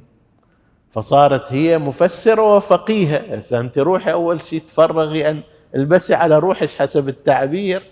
فصارت 0.89 1.53
هي 1.53 1.77
مفسرة 1.77 2.55
وفقيهة. 2.55 3.41
أنت 3.59 3.77
روحي 3.77 4.11
أول 4.11 4.41
شيء 4.41 4.61
تفرغي 4.67 5.29
أن 5.29 5.41
البسي 5.75 6.13
على 6.13 6.39
روحك 6.39 6.69
حسب 6.69 7.09
التعبير. 7.09 7.83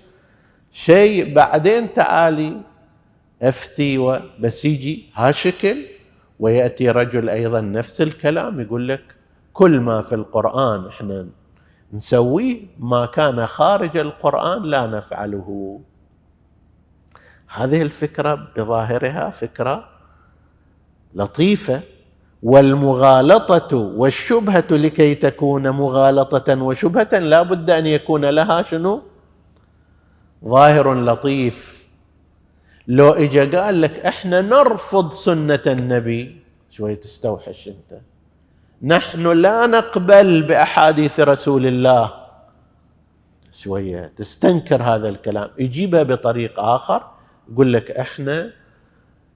شيء 0.72 1.34
بعدين 1.34 1.94
تعالي 1.94 2.62
أفتي 3.42 4.20
بس 4.40 4.66
يجي 4.66 5.10
ها 5.14 5.32
شكل 5.32 5.78
ويأتي 6.40 6.90
رجل 6.90 7.30
أيضا 7.30 7.62
نفس 7.62 8.02
الكلام 8.02 8.62
يقول 8.62 8.90
لك 8.90 9.04
كل 9.56 9.80
ما 9.80 10.02
في 10.02 10.16
القرآن 10.16 10.88
إحنا 10.88 11.28
نسويه 11.94 12.62
ما 12.80 13.06
كان 13.06 13.48
خارج 13.48 13.98
القرآن 13.98 14.64
لا 14.64 14.88
نفعله. 14.88 15.80
هذه 17.48 17.82
الفكرة 17.82 18.48
بظاهرها 18.58 19.30
فكرة 19.30 19.90
لطيفة 21.16 21.82
والمغالطة 22.44 23.78
والشبهة 23.78 24.68
لكي 24.72 25.16
تكون 25.16 25.70
مغالطة 25.70 26.62
وشبهة 26.62 27.20
لا 27.20 27.42
بد 27.42 27.70
أن 27.70 27.86
يكون 27.86 28.26
لها 28.26 28.64
شنو؟ 28.64 29.02
ظاهر 30.46 30.94
لطيف. 30.94 31.86
لو 32.88 33.10
اجى 33.12 33.56
قال 33.56 33.82
لك 33.82 34.06
إحنا 34.06 34.42
نرفض 34.42 35.12
سنة 35.12 35.64
النبي 35.68 36.42
شوي 36.70 36.96
تستوحش 36.96 37.68
أنت. 37.68 38.02
نحن 38.86 39.28
لا 39.28 39.68
نقبل 39.68 40.44
بأحاديث 40.44 41.20
رسول 41.20 41.66
الله. 41.66 42.14
شوية 43.64 44.14
تستنكر 44.18 44.84
هذا 44.84 45.10
الكلام. 45.10 45.50
يجيبها 45.60 46.04
بطريق 46.04 46.60
آخر 46.60 47.04
يقول 47.52 47.74
لك 47.74 47.92
إحنا 47.92 48.52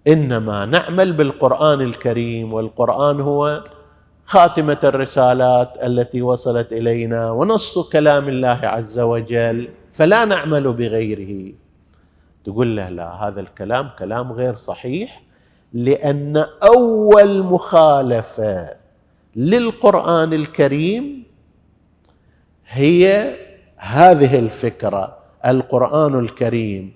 إنما 0.07 0.65
نعمل 0.65 1.13
بالقرآن 1.13 1.81
الكريم 1.81 2.53
والقرآن 2.53 3.21
هو 3.21 3.63
خاتمة 4.25 4.77
الرسالات 4.83 5.73
التي 5.83 6.21
وصلت 6.21 6.71
إلينا 6.71 7.31
ونص 7.31 7.89
كلام 7.89 8.29
الله 8.29 8.59
عز 8.63 8.99
وجل 8.99 9.67
فلا 9.93 10.25
نعمل 10.25 10.73
بغيره. 10.73 11.53
تقول 12.45 12.77
له 12.77 12.89
لا 12.89 13.09
هذا 13.09 13.41
الكلام 13.41 13.89
كلام 13.99 14.31
غير 14.31 14.55
صحيح 14.55 15.23
لأن 15.73 16.45
أول 16.63 17.43
مخالفة 17.43 18.78
للقرآن 19.35 20.33
الكريم 20.33 21.23
هي 22.67 23.35
هذه 23.77 24.39
الفكرة. 24.39 25.17
القرآن 25.45 26.19
الكريم 26.19 26.93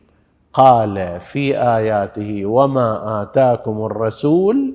قال 0.53 1.19
في 1.19 1.57
آياته 1.57 2.45
وما 2.45 3.21
آتاكم 3.21 3.85
الرسول 3.85 4.73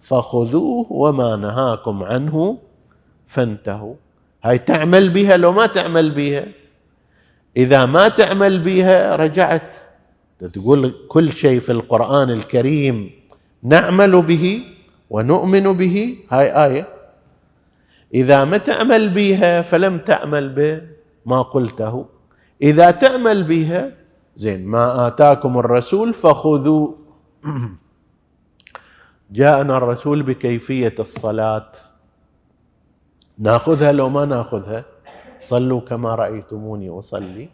فخذوه 0.00 0.86
وما 0.92 1.36
نهاكم 1.36 2.02
عنه 2.02 2.58
فانتهوا. 3.26 3.94
هاي 4.44 4.58
تعمل 4.58 5.10
بها 5.10 5.36
لو 5.36 5.52
ما 5.52 5.66
تعمل 5.66 6.10
بها. 6.10 6.46
إذا 7.56 7.86
ما 7.86 8.08
تعمل 8.08 8.58
بها 8.58 9.16
رجعت. 9.16 9.72
تقول 10.52 10.94
كل 11.08 11.32
شيء 11.32 11.60
في 11.60 11.72
القرآن 11.72 12.30
الكريم 12.30 13.10
نعمل 13.62 14.22
به. 14.22 14.62
ونؤمن 15.10 15.72
به. 15.72 16.18
هاي 16.30 16.66
آية. 16.66 16.86
إذا 18.14 18.44
ما 18.44 18.56
تعمل 18.58 19.08
بها 19.08 19.62
فلم 19.62 19.98
تعمل 19.98 20.48
بما 20.48 21.42
قلته. 21.42 22.06
إذا 22.62 22.90
تعمل 22.90 23.42
بها 23.42 23.92
زين 24.36 24.66
ما 24.66 25.06
آتاكم 25.06 25.58
الرسول 25.58 26.14
فخذوا. 26.14 26.88
جاءنا 29.30 29.76
الرسول 29.76 30.22
بكيفية 30.22 30.94
الصلاة. 30.98 31.72
ناخذها 33.38 33.92
لو 33.92 34.08
ما 34.08 34.24
ناخذها. 34.24 34.84
صلوا 35.40 35.80
كما 35.80 36.14
رأيتموني 36.14 36.88
أصلي. 36.90 37.48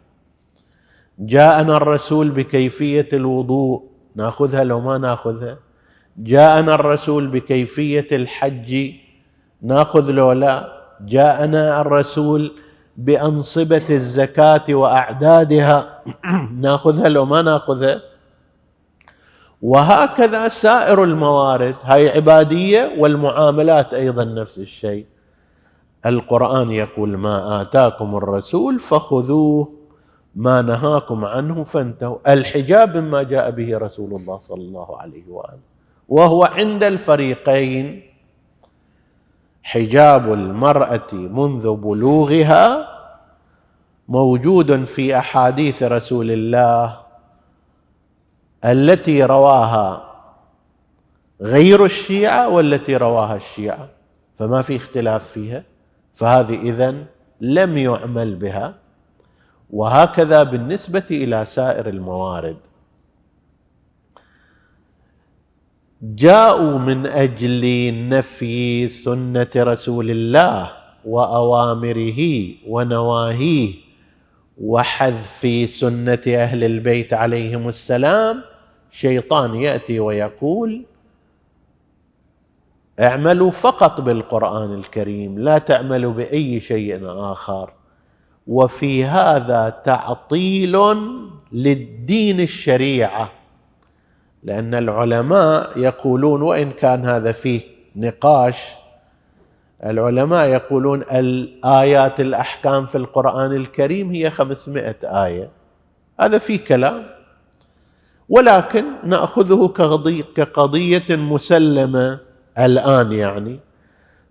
جاءنا 1.19 1.77
الرسول 1.77 2.29
بكيفية 2.31 3.09
الوضوء. 3.13 3.83
ناخذها 4.15 4.63
لو 4.63 4.79
ما 4.79 4.97
ناخذها. 4.97 5.66
جاءنا 6.17 6.75
الرسول 6.75 7.27
بكيفية 7.27 8.07
الحج 8.11 8.91
ناخذ 9.61 10.11
لو 10.11 10.31
لا 10.31 10.77
جاءنا 11.01 11.81
الرسول 11.81 12.51
بأنصبة 12.97 13.85
الزكاة 13.89 14.63
وأعدادها 14.69 16.03
ناخذها 16.65 17.09
لو 17.09 17.25
ما 17.25 17.41
ناخذها. 17.41 18.01
وهكذا 19.61 20.47
سائر 20.47 21.03
الموارد 21.03 21.75
هاي 21.83 22.09
عبادية 22.09 22.93
والمعاملات 22.97 23.93
أيضا 23.93 24.23
نفس 24.23 24.59
الشيء. 24.59 25.05
القرآن 26.05 26.71
يقول 26.71 27.17
ما 27.17 27.61
آتاكم 27.61 28.15
الرسول 28.15 28.79
فخذوه 28.79 29.73
ما 30.35 30.61
نهاكم 30.61 31.25
عنه 31.25 31.63
فانتهوا. 31.63 32.33
الحجاب 32.33 32.97
مما 32.97 33.23
جاء 33.23 33.51
به 33.51 33.77
رسول 33.77 34.13
الله 34.21 34.37
صلى 34.37 34.61
الله 34.61 35.01
عليه 35.01 35.23
وآله. 35.29 35.76
وهو 36.09 36.43
عند 36.43 36.83
الفريقين. 36.83 38.03
حجاب 39.63 40.33
المرأة 40.33 41.13
منذ 41.13 41.75
بلوغها 41.75 42.87
موجود 44.07 44.83
في 44.83 45.17
أحاديث 45.17 45.83
رسول 45.83 46.31
الله 46.31 46.99
التي 48.65 49.23
رواها 49.23 50.13
غير 51.41 51.85
الشيعة 51.85 52.49
والتي 52.49 52.97
رواها 52.97 53.35
الشيعة 53.35 53.89
فما 54.39 54.61
في 54.61 54.75
اختلاف 54.75 55.27
فيها 55.27 55.63
فهذه 56.15 56.55
إذن 56.55 57.05
لم 57.41 57.77
يعمل 57.77 58.35
بها. 58.35 58.73
وهكذا 59.69 60.43
بالنسبة 60.43 61.05
إلى 61.11 61.45
سائر 61.45 61.89
الموارد. 61.89 62.57
جاءوا 66.01 66.77
من 66.79 67.07
أجل 67.07 67.93
نفي 68.09 68.89
سنة 68.89 69.47
رسول 69.57 70.11
الله 70.11 70.71
وأوامره 71.05 72.47
ونواهيه 72.67 73.73
وحذف 74.61 75.69
سنة 75.69 76.21
أهل 76.27 76.63
البيت 76.63 77.13
عليهم 77.13 77.67
السلام. 77.67 78.41
شيطان 78.91 79.55
يأتي 79.55 79.99
ويقول 79.99 80.85
اعملوا 82.99 83.51
فقط 83.51 84.01
بالقرآن 84.01 84.73
الكريم 84.73 85.39
لا 85.39 85.57
تعملوا 85.57 86.13
بأي 86.13 86.59
شيء 86.59 86.99
آخر. 87.05 87.73
وفي 88.47 89.05
هذا 89.05 89.69
تعطيل 89.85 90.77
للدين 91.51 92.41
الشريعة. 92.41 93.36
لأن 94.47 94.75
العلماء 94.75 95.79
يقولون 95.79 96.41
وإن 96.41 96.71
كان 96.71 97.05
هذا 97.05 97.31
فيه 97.31 97.61
نقاش 97.95 98.57
العلماء 99.83 100.49
يقولون 100.49 101.01
الآيات 101.01 102.19
الأحكام 102.19 102.85
في 102.85 102.97
القرآن 102.97 103.55
الكريم 103.55 104.11
هي 104.11 104.29
خمسمائة 104.29 104.95
آية. 105.03 105.49
هذا 106.19 106.37
في 106.37 106.57
كلام. 106.57 107.05
ولكن 108.29 108.85
نأخذه 109.03 109.67
كقضية 110.35 111.15
مسلمة 111.15 112.19
الآن 112.59 113.11
يعني. 113.11 113.59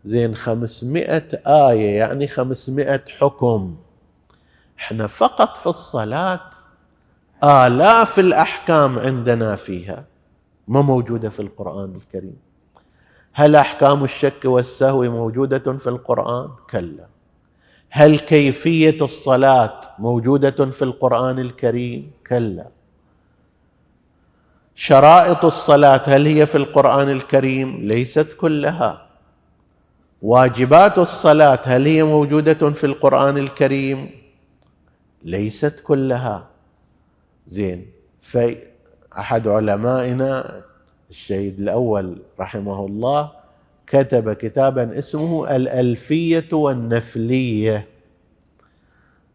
زين 0.04 0.34
خمسمائة 0.34 1.28
آية 1.46 1.98
يعني 1.98 2.28
خمسمائة 2.28 3.02
حكم. 3.18 3.76
إحنا 4.78 5.06
فقط 5.06 5.56
في 5.56 5.66
الصلاة 5.66 6.40
آلاف 7.46 8.18
الأحكام 8.18 8.98
عندنا 8.98 9.56
فيها 9.56 10.04
ما 10.68 10.82
موجودة 10.82 11.30
في 11.30 11.40
القرآن 11.40 11.94
الكريم. 11.96 12.36
هل 13.32 13.56
أحكام 13.56 14.04
الشك 14.04 14.44
والسهو 14.44 15.02
موجودة 15.02 15.72
في 15.78 15.86
القرآن؟ 15.86 16.50
كلا. 16.70 17.06
هل 17.90 18.18
كيفية 18.18 19.04
الصلاة 19.04 19.80
موجودة 19.98 20.70
في 20.70 20.82
القرآن 20.82 21.38
الكريم؟ 21.38 22.10
كلا. 22.28 22.66
شرائط 24.74 25.44
الصلاة 25.44 26.02
هل 26.06 26.26
هي 26.26 26.46
في 26.46 26.58
القرآن 26.58 27.08
الكريم؟ 27.10 27.76
ليست 27.76 28.32
كلها. 28.40 29.06
واجبات 30.22 30.98
الصلاة 30.98 31.60
هل 31.64 31.86
هي 31.86 32.02
موجودة 32.02 32.70
في 32.70 32.84
القرآن 32.84 33.38
الكريم؟ 33.38 34.10
ليست 35.24 35.80
كلها. 35.80 36.55
زين. 37.46 37.86
فاحد 38.22 39.48
علمائنا 39.48 40.62
الشهيد 41.10 41.60
الأول 41.60 42.18
رحمه 42.40 42.86
الله 42.86 43.30
كتب 43.86 44.32
كتابا 44.32 44.98
اسمه 44.98 45.56
الألفية 45.56 46.48
والنفلية. 46.52 47.88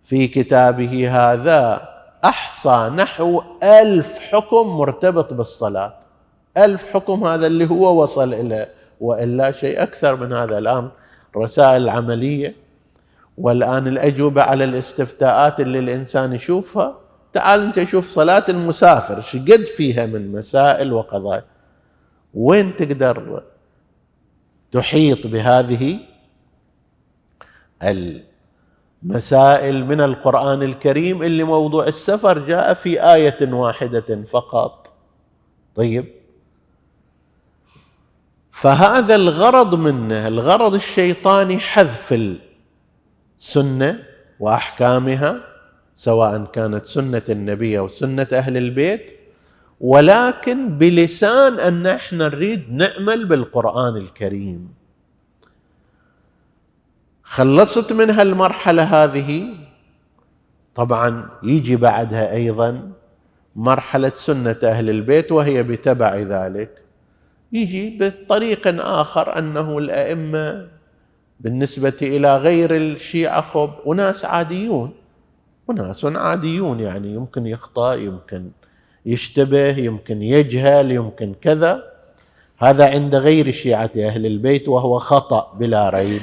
في 0.03 0.27
كتابه 0.27 1.09
هذا 1.09 1.89
أحصى 2.25 2.91
نحو 2.95 3.41
ألف 3.63 4.19
حكم 4.19 4.67
مرتبط 4.67 5.33
بالصلاة. 5.33 5.93
ألف 6.57 6.93
حكم 6.93 7.23
هذا 7.23 7.47
اللي 7.47 7.69
هو 7.69 8.03
وصل 8.03 8.33
إلى 8.33 8.67
وإلا 9.01 9.51
شيء 9.51 9.83
أكثر 9.83 10.15
من 10.15 10.33
هذا 10.33 10.57
الآن. 10.57 10.89
رسائل 11.37 11.89
عملية. 11.89 12.55
والآن 13.37 13.87
الأجوبة 13.87 14.41
على 14.41 14.63
الاستفتاءات 14.63 15.59
اللي 15.59 15.79
الإنسان 15.79 16.33
يشوفها. 16.33 16.97
تعال 17.33 17.59
انت 17.59 17.83
شوف 17.83 18.07
صلاة 18.07 18.45
المسافر 18.49 19.21
شقد 19.21 19.63
فيها 19.63 20.05
من 20.05 20.31
مسائل 20.31 20.93
وقضايا. 20.93 21.43
وين 22.33 22.75
تقدر 22.75 23.43
تحيط 24.71 25.27
بهذه؟ 25.27 25.99
المسائل 27.83 29.85
من 29.85 30.01
القرآن 30.01 30.63
الكريم 30.63 31.23
اللي 31.23 31.43
موضوع 31.43 31.87
السفر 31.87 32.39
جاء 32.39 32.73
في 32.73 33.13
آية 33.13 33.53
واحدة 33.53 34.23
فقط. 34.31 34.93
طيب. 35.75 36.05
فهذا 38.51 39.15
الغرض 39.15 39.75
منه 39.75 40.27
الغرض 40.27 40.73
الشيطاني 40.73 41.57
حذف 41.57 42.37
السنة 43.39 44.03
وأحكامها. 44.39 45.50
سواء 46.01 46.45
كانت 46.45 46.85
سنة 46.85 47.21
النبي 47.29 47.79
أو 47.79 47.87
سنة 47.87 48.27
أهل 48.33 48.57
البيت 48.57 49.11
ولكن 49.81 50.77
بلسان 50.77 51.59
أن 51.59 51.87
إحنا 51.87 52.27
نريد 52.27 52.73
نعمل 52.73 53.25
بالقرآن 53.25 53.97
الكريم. 53.97 54.73
خلصت 57.23 57.93
منها 57.93 58.21
المرحله 58.21 58.83
هذه 58.83 59.45
طبعا 60.75 61.29
يجي 61.43 61.75
بعدها 61.75 62.33
أيضا 62.33 62.91
مرحلة 63.55 64.11
سنة 64.15 64.59
أهل 64.63 64.89
البيت 64.89 65.31
وهي 65.31 65.63
بتبع 65.63 66.15
ذلك. 66.15 66.81
يجي 67.53 67.97
بطريق 68.01 68.67
آخر 68.85 69.37
أنه 69.37 69.77
الأئمة 69.77 70.67
بالنسبة 71.39 71.99
إلى 72.01 72.37
غير 72.37 72.75
الشيعة 72.75 73.41
خب 73.41 73.71
وناس 73.85 74.25
عاديون. 74.25 75.00
وناس 75.79 76.05
عاديون 76.05 76.79
يعني 76.79 77.13
يمكن 77.13 77.47
يخطأ 77.47 77.93
يمكن 77.93 78.49
يشتبه 79.05 79.77
يمكن 79.77 80.21
يجهل 80.21 80.91
يمكن 80.91 81.33
كذا. 81.41 81.91
هذا 82.57 82.89
عند 82.89 83.15
غير 83.15 83.51
شيعة 83.51 83.91
أهل 83.97 84.25
البيت 84.25 84.67
وهو 84.67 84.99
خطأ 84.99 85.53
بلا 85.59 85.89
ريب. 85.89 86.21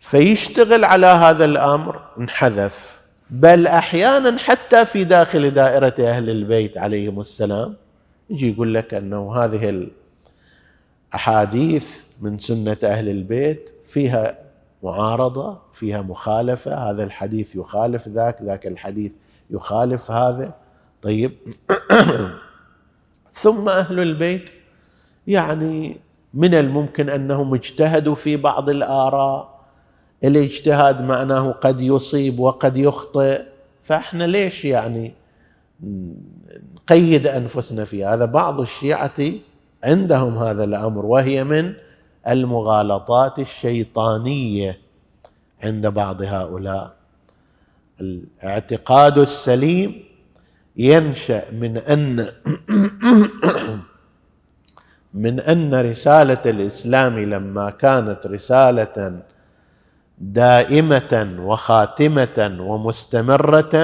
فيشتغل 0.00 0.84
على 0.84 1.06
هذا 1.06 1.44
الأمر 1.44 2.00
انحذف. 2.18 3.00
بل 3.30 3.66
أحيانا 3.66 4.38
حتى 4.38 4.84
في 4.84 5.04
داخل 5.04 5.50
دائرة 5.50 5.94
أهل 5.98 6.30
البيت 6.30 6.78
عليهم 6.78 7.20
السلام 7.20 7.74
يجي 8.30 8.52
يقول 8.52 8.74
لك 8.74 8.94
أنه 8.94 9.36
هذه 9.36 9.88
الأحاديث 11.12 11.86
من 12.20 12.38
سنة 12.38 12.76
أهل 12.84 13.08
البيت 13.08 13.70
فيها 13.86 14.43
معارضة 14.84 15.58
فيها 15.72 16.02
مخالفة 16.02 16.90
هذا 16.90 17.04
الحديث 17.04 17.56
يخالف 17.56 18.08
ذاك 18.08 18.42
ذاك 18.42 18.66
الحديث 18.66 19.12
يخالف 19.50 20.10
هذا. 20.10 20.54
طيب. 21.02 21.32
ثم 23.42 23.68
أهل 23.68 24.00
البيت 24.00 24.50
يعني 25.26 25.96
من 26.34 26.54
الممكن 26.54 27.08
أنهم 27.08 27.54
اجتهدوا 27.54 28.14
في 28.14 28.36
بعض 28.36 28.70
الآراء. 28.70 29.60
الاجتهاد 30.24 31.02
معناه 31.02 31.50
قد 31.52 31.80
يصيب 31.80 32.38
وقد 32.40 32.76
يخطئ. 32.76 33.42
فإحنا 33.82 34.24
ليش 34.24 34.64
يعني 34.64 35.14
نقيد 36.74 37.26
أنفسنا 37.26 37.84
في 37.84 38.04
هذا 38.04 38.24
بعض 38.24 38.60
الشيعة 38.60 39.32
عندهم 39.84 40.38
هذا 40.38 40.64
الأمر 40.64 41.06
وهي 41.06 41.44
من 41.44 41.74
المغالطات 42.28 43.38
الشيطانية 43.38 44.78
عند 45.62 45.86
بعض 45.86 46.22
هؤلاء. 46.22 46.94
الاعتقاد 48.00 49.18
السليم 49.18 50.04
ينشأ 50.76 51.50
من 51.52 51.76
أن 51.76 52.26
من 55.14 55.40
أن 55.40 55.74
رسالة 55.74 56.42
الإسلام 56.46 57.18
لما 57.18 57.70
كانت 57.70 58.26
رسالة 58.26 59.22
دائمة 60.18 61.36
وخاتمة 61.38 62.56
ومستمرة 62.60 63.74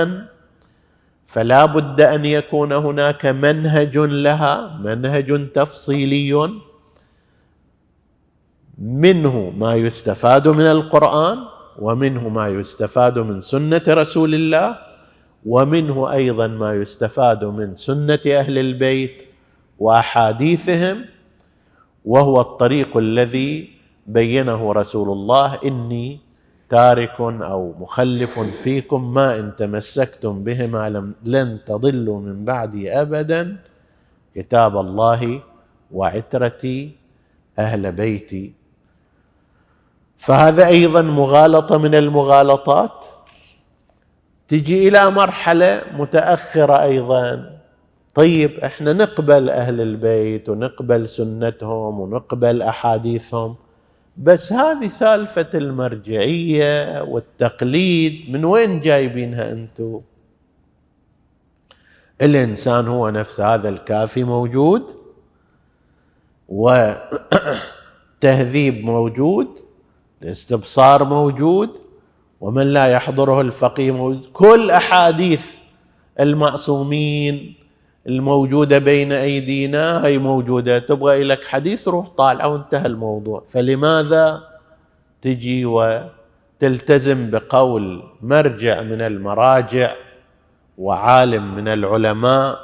فلا 1.27 1.65
بد 1.65 2.01
أن 2.01 2.25
يكون 2.25 2.73
هناك 2.73 3.27
منهج 3.27 3.99
لها 3.99 4.77
منهج 4.83 5.53
تفصيلي 5.53 6.61
منه 8.81 9.53
ما 9.57 9.75
يستفاد 9.75 10.49
من 10.49 10.67
القرآن 10.67 11.39
ومنه 11.79 12.29
ما 12.29 12.49
يستفاد 12.49 13.19
من 13.19 13.41
سنة 13.43 13.83
رسول 13.89 14.35
الله 14.35 14.79
ومنه 15.47 16.13
أيضا 16.13 16.47
ما 16.47 16.75
يستفاد 16.75 17.45
من 17.45 17.77
سنة 17.77 18.21
أهل 18.27 18.59
البيت 18.59 19.23
وأحاديثهم 19.79 21.05
وهو 22.05 22.41
الطريق 22.41 22.97
الذي 22.97 23.71
بينه 24.07 24.73
رسول 24.73 25.09
الله 25.09 25.59
إني 25.65 26.21
تارك 26.71 27.21
أو 27.21 27.75
مخلف 27.81 28.39
فيكم 28.39 29.15
ما 29.15 29.41
إن 29.41 29.57
تمسكتم 29.57 30.45
بهما 30.45 31.13
لن 31.25 31.59
تضلوا 31.67 32.21
من 32.21 32.45
بعدي 32.45 32.93
ابدا 32.93 33.57
كتاب 34.35 34.77
الله 34.77 35.43
وعترتي 35.93 36.91
أهل 37.59 37.93
بيتي. 37.93 38.60
فهذا 40.21 40.67
أيضا 40.67 41.03
مغالطة 41.03 41.79
من 41.79 41.95
المغالطات. 41.95 43.07
تجي 44.49 44.89
إلى 44.89 45.11
مرحلة 45.11 45.83
متأخرة 45.97 46.83
أيضا. 46.83 47.61
طيب 48.15 48.59
إحنا 48.59 48.93
نقبل 48.93 49.51
أهل 49.51 49.81
البيت 49.81 50.49
ونقبل 50.49 51.09
سنتهم 51.09 52.01
ونقبل 52.01 52.63
أحاديثهم 52.63 53.57
بس 54.17 54.53
هذه 54.53 54.89
سالفة 54.89 55.49
المرجعية 55.55 57.03
والتقليد 57.03 58.31
من 58.31 58.45
وين 58.45 58.81
جايبينها 58.81 59.53
أنتم 59.53 60.01
الإنسان 62.23 62.89
هو 62.89 63.11
نفس 63.11 63.41
هذا 63.41 63.69
الكافي 63.69 64.25
موجود 64.25 64.83
وتهذيب 66.49 67.15
موجود 68.93 69.70
الاستبصار 70.23 71.05
موجود 71.05 71.71
ومن 72.41 72.67
لا 72.67 72.87
يحضره 72.87 73.41
الفقيه 73.41 73.91
موجود. 73.91 74.27
كل 74.33 74.71
أحاديث 74.71 75.47
المعصومين 76.21 77.55
الموجودة 78.07 78.79
بين 78.79 79.13
أيدينا 79.13 80.07
هي 80.07 80.19
موجودة. 80.19 80.79
تبغى 80.79 81.23
لك 81.23 81.45
حديث 81.45 81.89
روح 81.89 82.09
طالع 82.09 82.47
وانتهى 82.47 82.87
الموضوع. 82.87 83.45
فلماذا 83.51 84.43
تجي 85.23 85.65
وتلتزم 85.65 87.31
بقول 87.31 88.03
مرجع 88.23 88.83
من 88.83 89.01
المراجع 89.01 89.95
وعالم 90.79 91.55
من 91.55 91.69
العلماء 91.69 92.59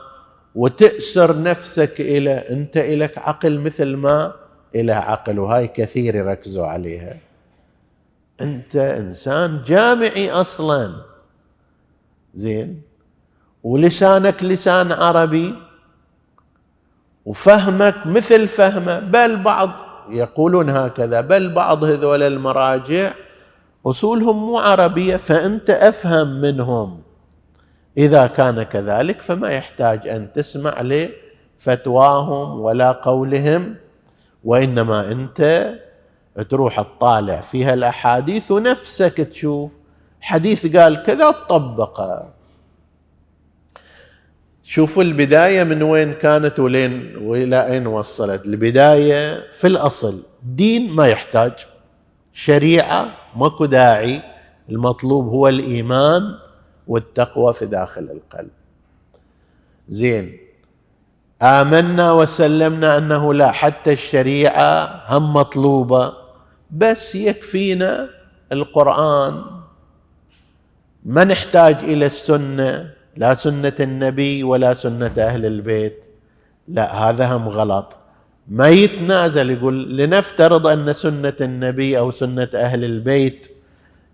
وتأسر 0.54 1.42
نفسك 1.42 2.00
إلى 2.00 2.30
أنت 2.30 2.76
إلك 2.76 3.18
عقل 3.18 3.60
مثل 3.60 3.96
ما 3.96 4.32
إلى 4.74 4.92
عقل. 4.92 5.38
وهاي 5.38 5.68
كثير 5.68 6.14
يركزوا 6.14 6.66
عليها. 6.66 7.25
أنت 8.40 8.76
إنسان 8.76 9.62
جامعي 9.66 10.30
أصلا. 10.30 10.94
زين؟ 12.34 12.82
ولسانك 13.62 14.44
لسان 14.44 14.92
عربي. 14.92 15.54
وفهمك 17.24 18.06
مثل 18.06 18.48
فهمه. 18.48 18.98
بل 18.98 19.36
بعض 19.36 19.70
يقولون 20.10 20.70
هكذا. 20.70 21.20
بل 21.20 21.54
بعض 21.54 21.84
هذول 21.84 22.22
المراجع 22.22 23.12
أصولهم 23.86 24.46
مو 24.46 24.58
عربية 24.58 25.16
فأنت 25.16 25.70
أفهم 25.70 26.40
منهم. 26.40 27.02
إذا 27.98 28.26
كان 28.26 28.62
كذلك 28.62 29.20
فما 29.20 29.48
يحتاج 29.48 30.08
أن 30.08 30.32
تسمع 30.32 30.82
لفتواهم 30.82 32.60
ولا 32.60 32.92
قولهم 32.92 33.74
وإنما 34.44 35.12
أنت 35.12 35.72
تروح 36.42 36.80
تطالع 36.80 37.40
فيها 37.40 37.74
الأحاديث 37.74 38.50
ونفسك 38.50 39.16
تشوف. 39.16 39.70
حديث 40.20 40.76
قال 40.76 41.02
كذا 41.02 41.30
تطبقه 41.30 42.28
شوفوا 44.62 45.02
البداية 45.02 45.64
من 45.64 45.82
وين 45.82 46.12
كانت 46.12 46.58
ولين 46.58 47.16
وإلى 47.16 47.66
أين 47.66 47.86
وصلت. 47.86 48.46
البداية 48.46 49.52
في 49.52 49.66
الأصل 49.66 50.22
دين 50.42 50.90
ما 50.90 51.06
يحتاج. 51.06 51.52
شريعة 52.32 53.08
ماكو 53.36 53.64
داعي. 53.64 54.22
المطلوب 54.70 55.28
هو 55.28 55.48
الإيمان 55.48 56.22
والتقوى 56.86 57.54
في 57.54 57.66
داخل 57.66 58.02
القلب. 58.02 58.50
زين. 59.88 60.38
آمنا 61.42 62.12
وسلمنا 62.12 62.98
أنه 62.98 63.34
لا 63.34 63.50
حتى 63.50 63.92
الشريعة 63.92 65.02
هم 65.08 65.32
مطلوبة. 65.32 66.25
بس 66.70 67.14
يكفينا 67.14 68.08
القرآن. 68.52 69.44
ما 71.04 71.24
نحتاج 71.24 71.76
إلى 71.76 72.06
السنة 72.06 72.92
لا 73.16 73.34
سنة 73.34 73.72
النبي 73.80 74.42
ولا 74.42 74.74
سنة 74.74 75.12
أهل 75.18 75.46
البيت. 75.46 76.04
لا 76.68 76.94
هذا 76.94 77.26
هم 77.26 77.48
غلط. 77.48 77.96
ما 78.48 78.68
يتنازل 78.68 79.50
يقول 79.50 79.96
لنفترض 79.96 80.66
أن 80.66 80.92
سنة 80.92 81.36
النبي 81.40 81.98
أو 81.98 82.10
سنة 82.10 82.48
أهل 82.54 82.84
البيت 82.84 83.46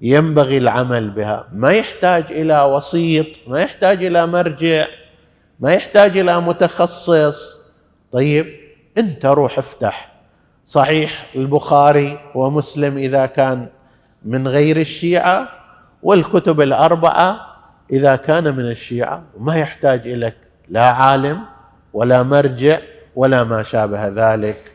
ينبغي 0.01 0.59
العمل 0.59 1.11
بها. 1.11 1.49
ما 1.53 1.71
يحتاج 1.71 2.25
إلى 2.31 2.63
وسيط 2.63 3.27
ما 3.47 3.61
يحتاج 3.61 4.05
إلى 4.05 4.27
مرجع 4.27 4.87
ما 5.61 5.73
يحتاج 5.73 6.19
إلى 6.19 6.41
متخصص. 6.41 7.57
طيب 8.13 8.47
أنت 8.99 9.27
روح 9.27 9.59
افتح. 9.59 10.12
صحيح 10.73 11.27
البخاري 11.37 12.19
ومسلم 12.35 12.97
إذا 12.97 13.27
كان 13.27 13.69
من 14.25 14.49
غير 14.49 14.77
الشيعة 14.77 15.49
والكتب 16.03 16.61
الأربعة 16.61 17.41
إذا 17.91 18.17
كان 18.17 18.57
من 18.57 18.71
الشيعة. 18.71 19.23
ما 19.39 19.57
يحتاج 19.57 20.09
إليك 20.09 20.37
لا 20.69 20.91
عالم 20.91 21.41
ولا 21.93 22.23
مرجع 22.23 22.79
ولا 23.17 23.45
ما 23.45 23.63
شابه 23.63 24.09
ذلك. 24.09 24.73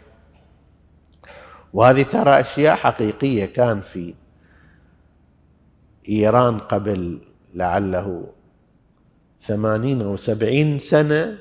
وهذه 1.74 2.02
ترى 2.02 2.40
أشياء 2.40 2.76
حقيقية 2.76 3.46
كان 3.46 3.82
في 3.82 4.14
إيران 6.10 6.60
قبل 6.60 7.22
لعله 7.54 8.24
ثمانين 9.42 10.02
أو 10.02 10.18
سبعين 10.18 10.80
سنة 10.80 11.38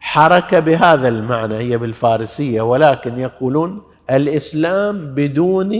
حركه 0.00 0.60
بهذا 0.60 1.08
المعنى 1.08 1.54
هي 1.54 1.78
بالفارسية 1.78 2.62
ولكن 2.62 3.18
يقولون 3.18 3.82
الإسلام 4.10 5.14
بدون 5.14 5.72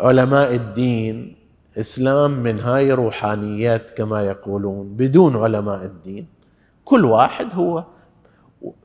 علماء 0.00 0.54
الدين 0.54 1.36
إسلام 1.78 2.30
من 2.30 2.60
هاي 2.60 2.92
روحانيات 2.92 3.90
كما 3.90 4.22
يقولون 4.22 4.88
بدون 4.96 5.36
علماء 5.36 5.84
الدين. 5.84 6.26
كل 6.84 7.04
واحد 7.04 7.54
هو. 7.54 7.84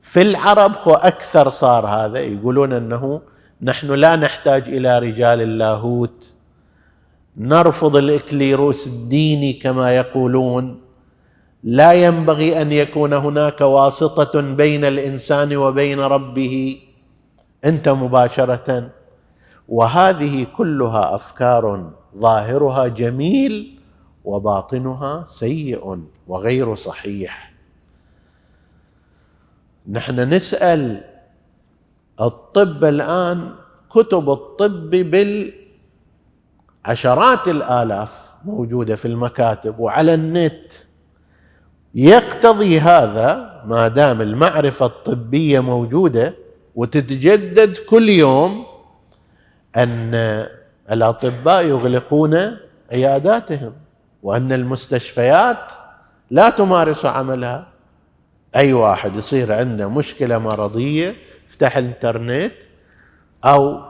في 0.02 0.22
العرب 0.22 0.72
هو 0.76 0.94
أكثر 0.94 1.50
صار 1.50 1.86
هذا 1.86 2.18
يقولون 2.18 2.72
أنه 2.72 3.20
نحن 3.62 3.86
لا 3.86 4.16
نحتاج 4.16 4.68
إلى 4.68 4.98
رجال 4.98 5.42
اللاهوت. 5.42 6.32
نرفض 7.36 7.96
الإكليروس 7.96 8.86
الديني 8.86 9.52
كما 9.52 9.96
يقولون. 9.96 10.80
لا 11.62 11.92
ينبغي 11.92 12.62
أن 12.62 12.72
يكون 12.72 13.12
هناك 13.12 13.60
واسطة 13.60 14.40
بين 14.40 14.84
الإنسان 14.84 15.56
وبين 15.56 16.00
ربه. 16.00 16.78
أنت 17.64 17.88
مباشرة. 17.88 18.90
وهذه 19.68 20.46
كلها 20.56 21.14
أفكار 21.14 21.92
ظاهرها 22.18 22.88
جميل 22.88 23.80
وباطنها 24.24 25.24
سيء 25.28 26.02
وغير 26.28 26.74
صحيح. 26.74 27.52
نحن 29.90 30.20
نسأل 30.20 31.04
الطب 32.20 32.84
الآن 32.84 33.54
كتب 33.90 34.30
الطب 34.30 34.90
بالعشرات 36.84 37.48
الآلاف 37.48 38.30
موجودة 38.44 38.96
في 38.96 39.08
المكاتب 39.08 39.78
وعلى 39.78 40.14
النت. 40.14 40.85
يقتضي 41.96 42.80
هذا 42.80 43.62
ما 43.66 43.88
دام 43.88 44.20
المعرفة 44.20 44.86
الطبية 44.86 45.60
موجودة 45.60 46.34
وتتجدد 46.74 47.76
كل 47.76 48.08
يوم 48.08 48.66
أن 49.76 50.14
الأطباء 50.90 51.64
يغلقون 51.64 52.56
عياداتهم 52.92 53.72
وأن 54.22 54.52
المستشفيات 54.52 55.72
لا 56.30 56.50
تمارس 56.50 57.04
عملها. 57.04 57.66
أي 58.56 58.72
واحد 58.72 59.16
يصير 59.16 59.52
عنده 59.52 59.88
مشكلة 59.88 60.38
مرضية 60.38 61.14
يفتح 61.48 61.76
الإنترنت 61.76 62.52
أو 63.44 63.80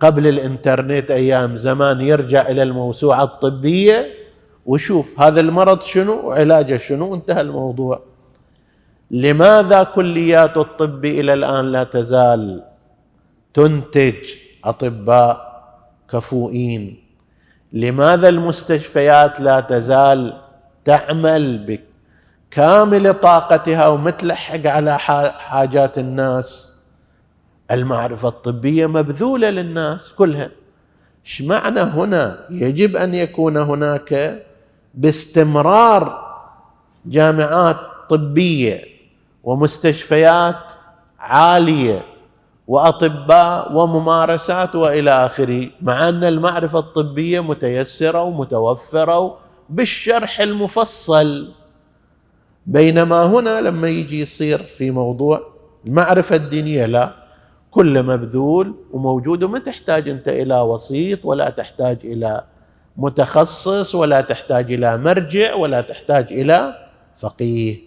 قبل 0.00 0.26
الإنترنت 0.26 1.10
أيام 1.10 1.56
زمان 1.56 2.00
يرجع 2.00 2.48
إلى 2.48 2.62
الموسوعة 2.62 3.24
الطبية 3.24 4.19
وشوف 4.70 5.20
هذا 5.20 5.40
المرض 5.40 5.80
شنو 5.82 6.14
وعلاجه 6.26 6.76
شنو 6.76 7.14
انتهى 7.14 7.40
الموضوع. 7.40 8.02
لماذا 9.10 9.82
كليات 9.82 10.56
الطب 10.56 11.04
إلى 11.04 11.32
الآن 11.34 11.72
لا 11.72 11.84
تزال 11.84 12.64
تنتج 13.54 14.34
أطباء 14.64 15.62
كفؤين؟ 16.10 17.04
لماذا 17.72 18.28
المستشفيات 18.28 19.40
لا 19.40 19.60
تزال 19.60 20.40
تعمل 20.84 21.44
بكامل 21.66 23.14
طاقتها 23.14 23.88
ومتلحق 23.88 24.66
على 24.66 24.98
حاجات 25.48 25.98
الناس؟ 25.98 26.76
المعرفة 27.70 28.28
الطبية 28.28 28.86
مبذولة 28.86 29.50
للناس 29.50 30.12
كلها. 30.12 30.50
إيش 31.26 31.42
معنى 31.42 31.80
هنا؟ 31.80 32.46
يجب 32.50 32.96
أن 32.96 33.14
يكون 33.14 33.56
هناك 33.56 34.42
باستمرار 34.94 36.30
جامعات 37.06 37.76
طبية 38.10 38.82
ومستشفيات 39.44 40.56
عالية 41.18 42.02
وأطباء 42.68 43.72
وممارسات 43.72 44.74
وإلى 44.74 45.10
آخره 45.10 45.68
مع 45.82 46.08
أن 46.08 46.24
المعرفة 46.24 46.78
الطبية 46.78 47.40
متيسرة 47.40 48.22
ومتوفرة 48.22 49.38
بالشرح 49.68 50.40
المفصل. 50.40 51.52
بينما 52.66 53.26
هنا 53.26 53.60
لما 53.60 53.88
يجي 53.88 54.20
يصير 54.20 54.62
في 54.62 54.90
موضوع 54.90 55.40
المعرفة 55.86 56.36
الدينية 56.36 56.86
لا 56.86 57.12
كل 57.70 58.02
مبذول 58.02 58.74
وموجود 58.92 59.42
وما 59.42 59.58
تحتاج 59.58 60.08
أنت 60.08 60.28
إلى 60.28 60.60
وسيط 60.60 61.24
ولا 61.24 61.50
تحتاج 61.50 61.98
إلى 62.04 62.44
متخصص 63.00 63.94
ولا 63.94 64.20
تحتاج 64.20 64.72
إلى 64.72 64.98
مرجع 64.98 65.54
ولا 65.54 65.80
تحتاج 65.80 66.32
إلى 66.32 66.88
فقيه. 67.16 67.78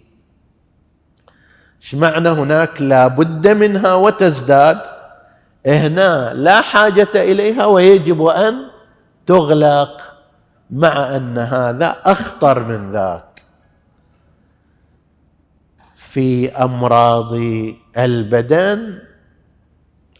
إيش 1.82 1.94
معنى 1.94 2.28
هناك؟ 2.28 2.82
لا 2.82 3.06
بد 3.06 3.48
منها 3.48 3.94
وتزداد. 3.94 4.80
هنا 5.66 6.34
لا 6.34 6.60
حاجة 6.60 7.10
إليها 7.14 7.66
ويجب 7.66 8.26
أن 8.26 8.54
تغلق 9.26 10.00
مع 10.70 11.16
أن 11.16 11.38
هذا 11.38 11.96
أخطر 12.04 12.62
من 12.62 12.90
ذاك. 12.92 13.42
في 15.94 16.50
أمراض 16.50 17.32
البدن 17.98 18.98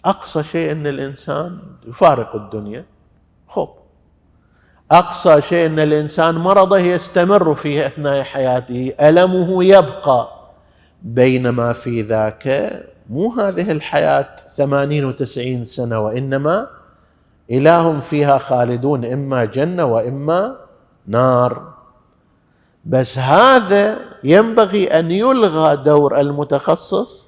أقصى 0.05 0.42
شيء 0.42 0.72
إن 0.72 0.86
الإنسان 0.86 1.59
يفارق 1.86 2.34
الدنيا. 2.36 2.84
خب 3.49 3.84
أقصى 4.91 5.41
شيء 5.41 5.66
أن 5.66 5.78
الإنسان 5.78 6.35
مرضه 6.35 6.78
يستمر 6.78 7.55
فيه 7.55 7.87
أثناء 7.87 8.22
حياته 8.22 8.93
ألمه 9.01 9.64
يبقى. 9.64 10.28
بينما 11.03 11.72
في 11.72 12.03
ذاك 12.03 12.72
مو 13.11 13.32
هذه 13.32 13.72
الحياة 13.72 14.37
ثمانين 14.53 15.05
وتسعين 15.05 15.64
سنة 15.64 16.01
وإنما 16.01 16.66
اله 17.51 18.01
فيها 18.01 18.39
خالدون 18.39 19.05
إما 19.05 19.45
جنة 19.45 19.85
وإما 19.85 20.57
نار. 21.07 21.74
بس 22.85 23.18
هذا 23.18 23.99
ينبغي 24.24 24.87
أن 24.87 25.11
يلغى 25.11 25.76
دور 25.76 26.20
المتخصص. 26.20 27.26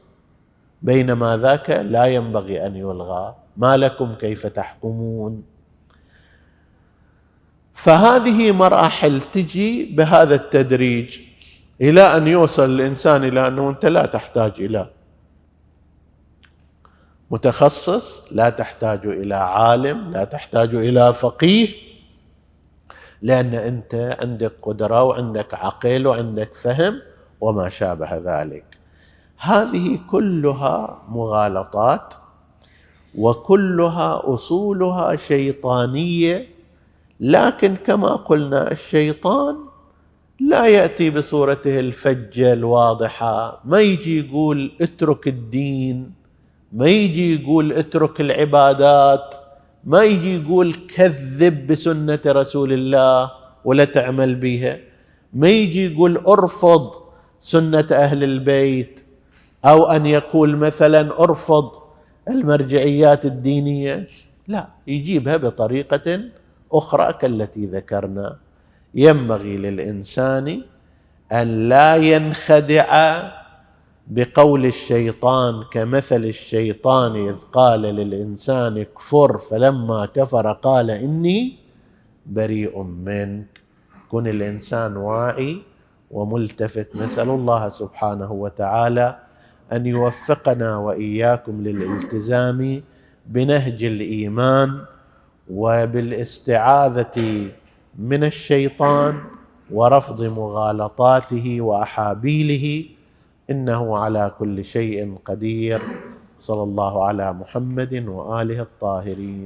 بينما 0.83 1.37
ذاك 1.37 1.71
لا 1.71 2.05
ينبغي 2.05 2.67
أن 2.67 2.77
يلغى. 2.77 3.35
ما 3.57 3.77
لكم 3.77 4.15
كيف 4.15 4.47
تحكمون؟ 4.47 5.56
فهذه 7.77 8.53
مراحل 8.53 9.21
تجي 9.21 9.85
بهذا 9.85 10.35
التدريج 10.35 11.19
إلى 11.81 12.17
أن 12.17 12.29
يوصل 12.29 12.65
الإنسان 12.65 13.25
إلى 13.25 13.47
أنه 13.47 13.71
أنت 13.71 13.87
لا 13.87 14.07
تحتاج 14.07 14.53
إلى 14.59 14.91
متخصص 17.31 18.23
لا 18.31 18.51
تحتاج 18.51 19.07
إلى 19.07 19.35
عالم 19.35 20.11
لا 20.11 20.25
تحتاج 20.25 20.75
إلى 20.75 21.13
فقيه 21.13 21.69
لأن 23.23 23.55
أنت 23.55 24.17
عندك 24.23 24.53
قدرة 24.63 25.03
وعندك 25.03 25.55
عقل 25.55 26.07
وعندك 26.07 26.55
فهم 26.55 27.03
وما 27.41 27.69
شابه 27.69 28.17
ذلك. 28.17 28.65
هذه 29.39 29.99
كلها 30.11 31.03
مغالطات 31.09 32.15
وكلها 33.19 34.35
أصولها 34.35 35.17
شيطانية 35.17 36.56
لكن 37.21 37.75
كما 37.77 38.17
قلنا 38.17 38.73
الشيطان 38.73 39.57
لا 40.41 40.67
يأتي 40.67 41.11
بصورته 41.11 41.81
الفجة 41.81 42.53
الواضحة. 42.53 43.61
ما 43.65 43.81
يجي 43.81 44.19
يقول 44.19 44.73
اترك 44.81 45.29
الدين 45.29 46.13
ما 46.73 46.89
يجي 46.89 47.35
يقول 47.43 47.73
اترك 47.73 48.21
العبادات 48.21 49.35
ما 49.85 50.03
يجي 50.05 50.43
يقول 50.43 50.75
كذب 50.97 51.67
بسنة 51.67 52.19
رسول 52.27 52.73
الله 52.73 53.31
ولا 53.65 53.85
تعمل 53.85 54.35
بها 54.35 54.79
ما 55.33 55.49
يجي 55.49 55.93
يقول 55.93 56.17
ارفض 56.17 56.93
سنة 57.41 57.87
أهل 57.93 58.25
البيت. 58.25 59.01
أو 59.65 59.85
أن 59.85 60.07
يقول 60.07 60.57
مثلا 60.57 61.21
ارفض 61.23 61.71
المرجعيات 62.29 63.25
الدينية. 63.25 64.07
لا 64.49 64.69
يجيبها 64.87 65.37
بطريقة 65.37 66.21
أخرى 66.73 67.13
كالتي 67.13 67.67
ذكرنا. 67.67 68.37
ينبغي 68.95 69.57
للإنسان 69.57 70.63
أن 71.33 71.69
لا 71.69 71.97
ينخدع 71.97 72.89
بقول 74.07 74.67
الشيطان 74.67 75.65
كمثل 75.73 76.25
الشيطان 76.25 77.29
إذ 77.29 77.37
قال 77.53 77.83
للإنسان 77.83 78.79
اكفر 78.79 79.39
فلما 79.39 80.07
كفر 80.07 80.53
قال 80.53 80.91
إني 80.91 81.59
بريء 82.27 82.83
منك. 82.83 83.61
كن 84.09 84.27
الإنسان 84.27 84.97
واعي 84.97 85.63
وملتفت. 86.11 86.97
نسأل 86.97 87.29
الله 87.29 87.69
سبحانه 87.69 88.33
وتعالى 88.33 89.19
أن 89.73 89.87
يوفقنا 89.87 90.77
وإياكم 90.77 91.63
للالتزام 91.63 92.83
بنهج 93.27 93.85
الإيمان. 93.85 94.96
وبالاستعاذة 95.51 97.19
من 97.99 98.25
الشيطان 98.25 99.15
ورفض 99.73 100.23
مغالطاته 100.23 101.61
وأحابيله 101.61 102.85
إنه 103.51 103.99
على 103.99 104.33
كل 104.39 104.65
شيء 104.65 105.17
قدير. 105.25 105.81
صلى 106.39 106.63
الله 106.63 107.05
على 107.05 107.33
محمد 107.33 107.95
وآله 108.09 108.63
الطاهرين. 108.63 109.45